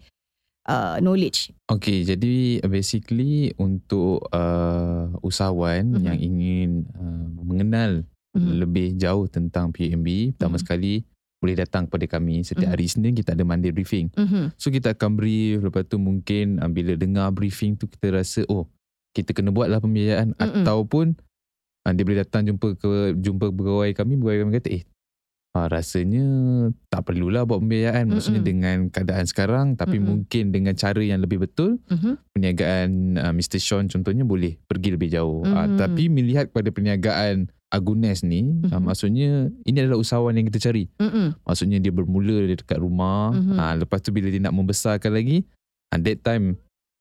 uh, 0.71 1.03
knowledge? 1.03 1.51
Okay, 1.67 2.07
jadi 2.07 2.63
basically 2.71 3.51
untuk 3.59 4.31
uh, 4.31 5.11
usahawan 5.19 5.91
Mhm. 5.91 6.03
yang 6.07 6.17
ingin 6.21 6.69
uh, 6.95 7.27
mengenal 7.35 7.91
Mhm. 8.31 8.51
lebih 8.63 8.87
jauh 8.95 9.27
tentang 9.27 9.75
PMB, 9.75 10.39
pertama 10.39 10.55
Mhm. 10.55 10.63
sekali 10.63 10.93
boleh 11.37 11.55
datang 11.55 11.85
kepada 11.85 12.05
kami 12.09 12.41
setiap 12.41 12.67
Mhm. 12.67 12.73
hari 12.73 12.83
Isnin 12.85 13.13
kita 13.13 13.31
ada 13.31 13.43
Monday 13.43 13.69
briefing. 13.69 14.09
Mm-hmm. 14.11 14.45
So 14.55 14.69
kita 14.69 14.93
akan 14.93 15.13
brief 15.13 15.61
lepas 15.61 15.83
tu 15.83 15.97
mungkin 15.97 16.57
uh, 16.57 16.67
bila 16.67 16.95
dengar 16.95 17.29
briefing 17.29 17.75
tu 17.75 17.85
kita 17.85 18.15
rasa 18.15 18.41
oh 18.47 18.65
kita 19.11 19.31
kena 19.31 19.49
buatlah 19.49 19.77
pembiayaan 19.77 20.33
Mm-mm. 20.33 20.63
ataupun 20.63 21.13
uh, 21.83 21.91
dia 21.91 22.03
boleh 22.03 22.19
datang 22.19 22.43
jumpa 22.45 22.67
ke 22.75 22.89
jumpa 23.15 23.47
pegawai 23.47 23.91
kami 23.93 24.15
pegawai 24.15 24.39
kami 24.41 24.51
kata 24.55 24.69
eh 24.73 24.83
uh, 25.53 25.67
rasanya 25.67 26.25
tak 26.89 27.05
perlulah 27.05 27.43
buat 27.43 27.61
pembiayaan 27.61 28.09
maksudnya 28.09 28.39
Mm-mm. 28.39 28.51
dengan 28.51 28.77
keadaan 28.89 29.23
sekarang 29.23 29.67
tapi 29.75 29.99
Mm-mm. 29.99 30.07
mungkin 30.25 30.43
dengan 30.49 30.73
cara 30.73 30.99
yang 30.99 31.19
lebih 31.19 31.39
betul 31.41 31.77
Mm-hmm. 31.85 32.13
perniagaan 32.33 32.89
uh, 33.17 33.31
Mr. 33.31 33.59
Sean 33.59 33.85
contohnya 33.85 34.23
boleh 34.23 34.57
pergi 34.61 34.89
lebih 34.91 35.07
jauh 35.09 35.43
uh, 35.43 35.63
Mhm. 35.63 35.77
tapi 35.77 36.03
melihat 36.07 36.49
pada 36.49 36.67
perniagaan 36.69 37.47
Agunes 37.69 38.21
ni 38.21 38.45
uh, 38.65 38.77
Mhm. 38.77 38.81
maksudnya 38.83 39.29
ini 39.63 39.77
adalah 39.81 39.97
usahawan 39.97 40.33
yang 40.33 40.47
kita 40.47 40.69
cari 40.69 40.85
Mm-hmm. 40.95 41.27
Maksudnya 41.43 41.77
dia 41.79 41.91
bermula 41.91 42.45
dia 42.45 42.55
dekat 42.55 42.77
rumah. 42.77 43.33
Mhm. 43.33 43.55
Ha, 43.55 43.63
lepas 43.79 43.99
tu 43.99 44.09
bila 44.09 44.29
dia 44.29 44.39
nak 44.39 44.53
membesarkan 44.53 45.11
lagi, 45.11 45.43
ha, 45.89 45.97
that 45.97 46.21
time 46.21 46.55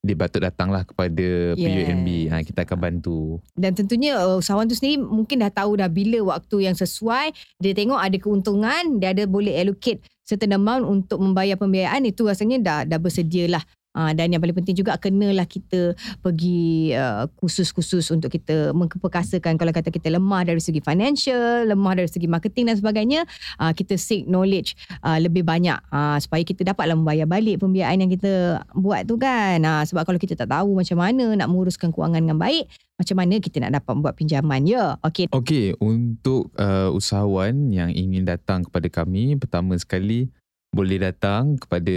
dia 0.04 0.12
patut 0.12 0.44
datanglah 0.44 0.84
kepada 0.84 1.56
Yes. 1.56 1.64
PUNB. 1.88 2.08
Ha, 2.28 2.44
kita 2.44 2.68
akan 2.68 2.76
bantu. 2.76 3.40
Dan 3.56 3.72
tentunya 3.72 4.20
uh, 4.20 4.36
usahawan 4.36 4.68
tu 4.68 4.76
sendiri 4.76 5.00
mungkin 5.00 5.40
dah 5.40 5.48
tahu 5.48 5.80
dah 5.80 5.88
bila 5.88 6.36
waktu 6.36 6.68
yang 6.68 6.76
sesuai. 6.76 7.32
Dia 7.56 7.72
tengok 7.72 7.96
ada 7.96 8.16
keuntungan, 8.20 9.00
dia 9.00 9.16
ada 9.16 9.24
boleh 9.24 9.56
allocate 9.56 10.04
certain 10.20 10.52
amount 10.52 10.84
untuk 10.84 11.24
membayar 11.24 11.56
pembiayaan. 11.56 12.04
Itu 12.04 12.28
rasanya 12.28 12.60
dah 12.60 12.78
dah 12.84 13.00
bersedia 13.00 13.48
lah. 13.48 13.64
Uh, 13.94 14.10
dan 14.12 14.34
yang 14.34 14.42
paling 14.42 14.58
penting 14.58 14.74
juga 14.74 14.98
kenalah 14.98 15.46
kita 15.46 15.94
pergi 16.18 16.92
uh, 16.98 17.30
kursus-kursus 17.38 18.10
untuk 18.10 18.34
kita 18.34 18.74
mengperkasakan 18.74 19.54
kalau 19.54 19.70
kata 19.70 19.94
kita 19.94 20.10
lemah 20.10 20.42
dari 20.42 20.58
segi 20.58 20.82
financial, 20.82 21.70
lemah 21.70 22.02
dari 22.02 22.10
segi 22.10 22.26
marketing 22.26 22.74
dan 22.74 22.76
sebagainya, 22.76 23.20
uh, 23.62 23.70
kita 23.70 23.94
seek 23.94 24.26
knowledge 24.26 24.74
uh, 25.06 25.16
lebih 25.22 25.46
banyak 25.46 25.78
uh, 25.94 26.18
supaya 26.18 26.42
kita 26.42 26.66
dapatlah 26.66 26.98
membayar 26.98 27.24
balik 27.24 27.62
pembiayaan 27.62 28.02
yang 28.02 28.10
kita 28.10 28.66
buat 28.74 29.06
tu 29.06 29.14
kan. 29.14 29.62
Uh, 29.62 29.82
sebab 29.86 30.02
kalau 30.02 30.18
kita 30.18 30.34
tak 30.34 30.50
tahu 30.50 30.74
macam 30.74 30.98
mana 30.98 31.38
nak 31.38 31.46
menguruskan 31.46 31.94
kewangan 31.94 32.26
dengan 32.26 32.38
baik, 32.42 32.66
macam 32.98 33.16
mana 33.18 33.34
kita 33.38 33.56
nak 33.62 33.78
dapat 33.82 33.94
buat 34.02 34.14
pinjaman 34.18 34.66
ya. 34.66 34.98
Okey. 35.06 35.30
Okey, 35.30 35.78
untuk 35.78 36.50
uh, 36.58 36.90
usahawan 36.90 37.70
yang 37.70 37.90
ingin 37.94 38.26
datang 38.26 38.66
kepada 38.66 38.90
kami, 38.90 39.38
pertama 39.38 39.78
sekali 39.78 40.30
boleh 40.74 40.98
datang 40.98 41.54
kepada 41.56 41.96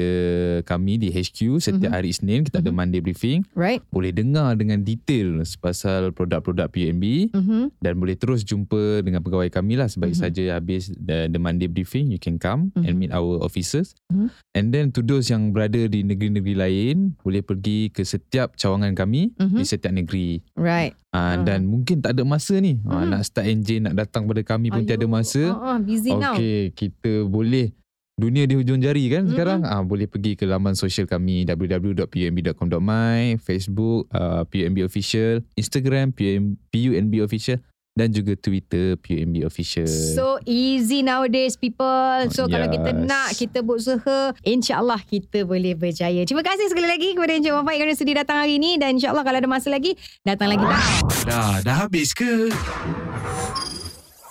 kami 0.63 0.95
di 0.95 1.09
HQ 1.09 1.57
setiap 1.57 1.89
Mhm. 1.89 1.95
hari 1.97 2.09
Isnin. 2.09 2.41
Kita 2.45 2.61
ada 2.61 2.69
Mhm. 2.69 2.77
Monday 2.77 3.01
briefing. 3.01 3.41
Right? 3.51 3.81
Boleh 3.89 4.13
dengar 4.13 4.53
dengan 4.53 4.81
detail 4.81 5.41
sepasal 5.43 6.13
produk-produk 6.13 6.69
PUNB. 6.69 7.33
Mhm. 7.33 7.73
dan 7.79 7.97
boleh 7.97 8.13
terus 8.13 8.43
jumpa 8.43 8.99
dengan 9.01 9.23
pegawai 9.23 9.47
kami 9.49 9.79
lah 9.79 9.87
sebaik 9.87 10.13
Mhm. 10.13 10.21
saja 10.21 10.43
habis 10.53 10.91
the, 10.93 11.25
the 11.25 11.39
Monday 11.39 11.65
briefing 11.65 12.11
you 12.11 12.19
can 12.19 12.35
come 12.35 12.69
and 12.75 12.93
Mhm. 12.93 12.99
meet 12.99 13.11
our 13.11 13.39
officers 13.39 13.95
Mhm. 14.11 14.27
and 14.53 14.65
then 14.69 14.85
to 14.91 14.99
those 14.99 15.27
yang 15.27 15.49
berada 15.49 15.87
di 15.87 16.03
negeri-negeri 16.03 16.53
lain 16.53 16.95
boleh 17.17 17.39
pergi 17.41 17.89
ke 17.89 18.03
setiap 18.03 18.53
cawangan 18.55 18.93
kami 18.93 19.31
Mhm. 19.35 19.57
di 19.57 19.63
setiap 19.63 19.89
negeri 19.89 20.43
Right. 20.53 20.93
uh, 21.09 21.17
Ah. 21.17 21.35
dan 21.39 21.65
mungkin 21.65 22.03
tak 22.03 22.13
ada 22.13 22.21
masa 22.21 22.59
ni 22.59 22.77
uh, 22.83 23.01
Mhm. 23.01 23.07
nak 23.09 23.21
start 23.23 23.47
engine 23.47 23.87
nak 23.87 23.95
datang 23.97 24.27
pada 24.27 24.43
kami 24.43 24.67
pun 24.69 24.83
tiada 24.83 25.01
Ayuh. 25.01 25.13
masa 25.13 25.41
Uh, 25.47 25.55
uh, 25.55 25.77
busy 25.79 26.11
now. 26.11 26.35
Okey, 26.35 26.75
kita 26.75 27.23
boleh 27.23 27.71
dunia 28.17 28.49
di 28.49 28.57
hujung 28.57 28.81
jari 28.81 29.13
kan 29.13 29.29
Mm-mm. 29.29 29.33
sekarang 29.37 29.61
ah 29.61 29.85
boleh 29.85 30.09
pergi 30.09 30.33
ke 30.33 30.49
laman 30.49 30.73
sosial 30.73 31.05
kami 31.05 31.45
www.pumb.com.my, 31.45 33.37
Facebook 33.37 34.09
uh, 34.09 34.41
PUNB 34.49 34.81
official, 34.81 35.45
Instagram 35.53 36.09
PUNB 36.17 37.13
official 37.21 37.61
dan 37.97 38.13
juga 38.13 38.37
Twitter 38.37 38.93
PUNB 39.01 39.41
official. 39.45 39.89
So 39.89 40.37
easy 40.45 41.01
nowadays 41.01 41.57
people. 41.57 42.29
So 42.33 42.45
kalau 42.45 42.69
kita 42.69 42.93
Yes. 42.93 43.05
nak 43.05 43.29
kita 43.37 43.65
buat 43.65 43.81
usaha, 43.81 44.33
insyaAllah 44.45 45.01
kita 45.01 45.45
boleh 45.45 45.73
berjaya. 45.73 46.21
Terima 46.25 46.45
kasih 46.45 46.69
sekali 46.73 46.85
lagi 46.89 47.17
kepada 47.17 47.37
Encik 47.37 47.53
Wafat 47.53 47.73
kerana 47.77 47.93
sudi 47.97 48.13
datang 48.13 48.37
hari 48.41 48.61
ini 48.61 48.77
dan 48.77 48.97
insyaAllah 49.01 49.25
kalau 49.25 49.41
ada 49.41 49.49
masa 49.49 49.73
lagi, 49.73 49.97
datang 50.21 50.53
lagi 50.53 50.61
tau. 50.65 51.05
Dah, 51.25 51.57
dah 51.65 51.75
habis 51.85 52.13
ke? 52.13 52.53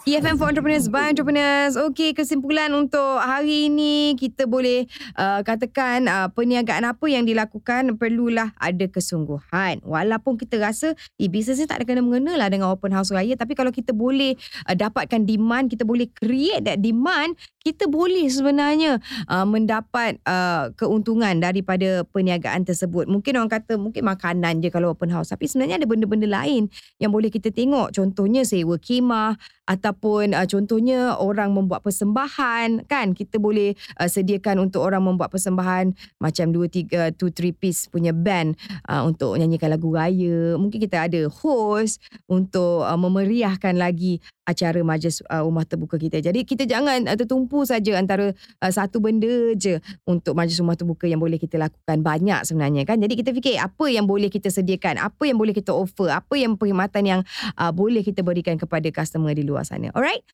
EFM 0.06 0.38
for 0.38 0.46
Entrepreneurs 0.46 0.86
by 0.86 1.10
Entrepreneurs. 1.10 1.74
Okey, 1.74 2.14
kesimpulan 2.14 2.70
untuk 2.78 3.18
hari 3.18 3.66
ini 3.66 4.14
kita 4.14 4.46
boleh 4.46 4.86
uh, 5.18 5.42
katakan 5.42 6.06
uh, 6.06 6.30
perniagaan 6.30 6.86
apa 6.86 7.10
yang 7.10 7.26
dilakukan 7.26 7.98
perlulah 7.98 8.54
ada 8.54 8.86
kesungguhan. 8.86 9.82
Walaupun 9.82 10.38
kita 10.38 10.62
rasa 10.62 10.94
eh, 11.18 11.26
bisnes 11.26 11.58
ni 11.58 11.66
tak 11.66 11.82
ada 11.82 11.90
kena-mengena 11.90 12.38
lah 12.38 12.46
dengan 12.46 12.70
open 12.70 12.94
house 12.94 13.10
raya 13.10 13.34
tapi 13.34 13.58
kalau 13.58 13.74
kita 13.74 13.90
boleh 13.90 14.38
uh, 14.70 14.78
dapatkan 14.78 15.26
demand, 15.26 15.66
kita 15.74 15.82
boleh 15.82 16.06
create 16.14 16.62
that 16.62 16.78
demand, 16.78 17.34
kita 17.66 17.90
boleh 17.90 18.30
sebenarnya 18.30 19.02
uh, 19.26 19.42
mendapat 19.42 20.22
uh, 20.22 20.70
keuntungan 20.78 21.34
daripada 21.42 22.06
perniagaan 22.06 22.62
tersebut. 22.62 23.10
Mungkin 23.10 23.34
orang 23.34 23.50
kata 23.50 23.74
mungkin 23.74 24.06
makanan 24.06 24.62
je 24.62 24.70
kalau 24.70 24.94
open 24.94 25.10
house 25.10 25.34
tapi 25.34 25.50
sebenarnya 25.50 25.82
ada 25.82 25.86
benda-benda 25.90 26.30
lain 26.30 26.70
yang 27.02 27.10
boleh 27.10 27.26
kita 27.26 27.50
tengok. 27.50 27.90
Contohnya 27.90 28.46
sewa 28.46 28.78
khemah 28.78 29.34
ataupun 29.66 30.32
uh, 30.32 30.46
contohnya 30.46 31.18
orang 31.18 31.50
membuat 31.50 31.82
persembahan 31.82 32.86
kan 32.86 33.12
kita 33.12 33.42
boleh 33.42 33.74
uh, 33.98 34.06
sediakan 34.06 34.70
untuk 34.70 34.86
orang 34.86 35.02
membuat 35.02 35.34
persembahan 35.34 35.90
macam 36.22 36.54
2 36.54 37.18
3 37.18 37.18
2 37.18 37.18
3 37.18 37.50
piece 37.60 37.90
punya 37.90 38.14
band 38.14 38.54
uh, 38.86 39.02
untuk 39.02 39.34
nyanyikan 39.34 39.74
lagu 39.74 39.90
raya 39.90 40.54
mungkin 40.54 40.78
kita 40.78 41.10
ada 41.10 41.26
host 41.26 41.98
untuk 42.30 42.86
uh, 42.86 42.94
memeriahkan 42.94 43.74
lagi 43.74 44.22
acara 44.46 44.78
majlis 44.86 45.18
uh, 45.26 45.42
rumah 45.42 45.66
terbuka 45.66 45.98
kita 45.98 46.22
jadi 46.22 46.46
kita 46.46 46.68
jangan 46.68 47.10
uh, 47.10 47.16
tertumpu 47.18 47.55
saja 47.62 47.94
antara 47.94 48.34
uh, 48.34 48.72
satu 48.72 48.98
benda 48.98 49.54
je 49.54 49.78
untuk 50.02 50.34
majlis 50.34 50.58
rumah 50.58 50.74
terbuka 50.74 51.06
yang 51.06 51.22
boleh 51.22 51.38
kita 51.38 51.56
lakukan 51.56 52.02
banyak 52.02 52.42
sebenarnya 52.42 52.82
kan 52.82 52.98
jadi 52.98 53.14
kita 53.14 53.30
fikir 53.30 53.62
apa 53.62 53.86
yang 53.86 54.10
boleh 54.10 54.26
kita 54.26 54.50
sediakan 54.50 54.98
apa 54.98 55.22
yang 55.22 55.38
boleh 55.38 55.54
kita 55.54 55.70
offer 55.70 56.10
apa 56.10 56.34
yang 56.34 56.58
perkhidmatan 56.58 57.04
yang 57.06 57.20
uh, 57.54 57.70
boleh 57.70 58.02
kita 58.02 58.26
berikan 58.26 58.58
kepada 58.58 58.90
customer 58.90 59.30
di 59.30 59.46
luar 59.46 59.62
sana. 59.62 59.94
Alright? 59.94 60.26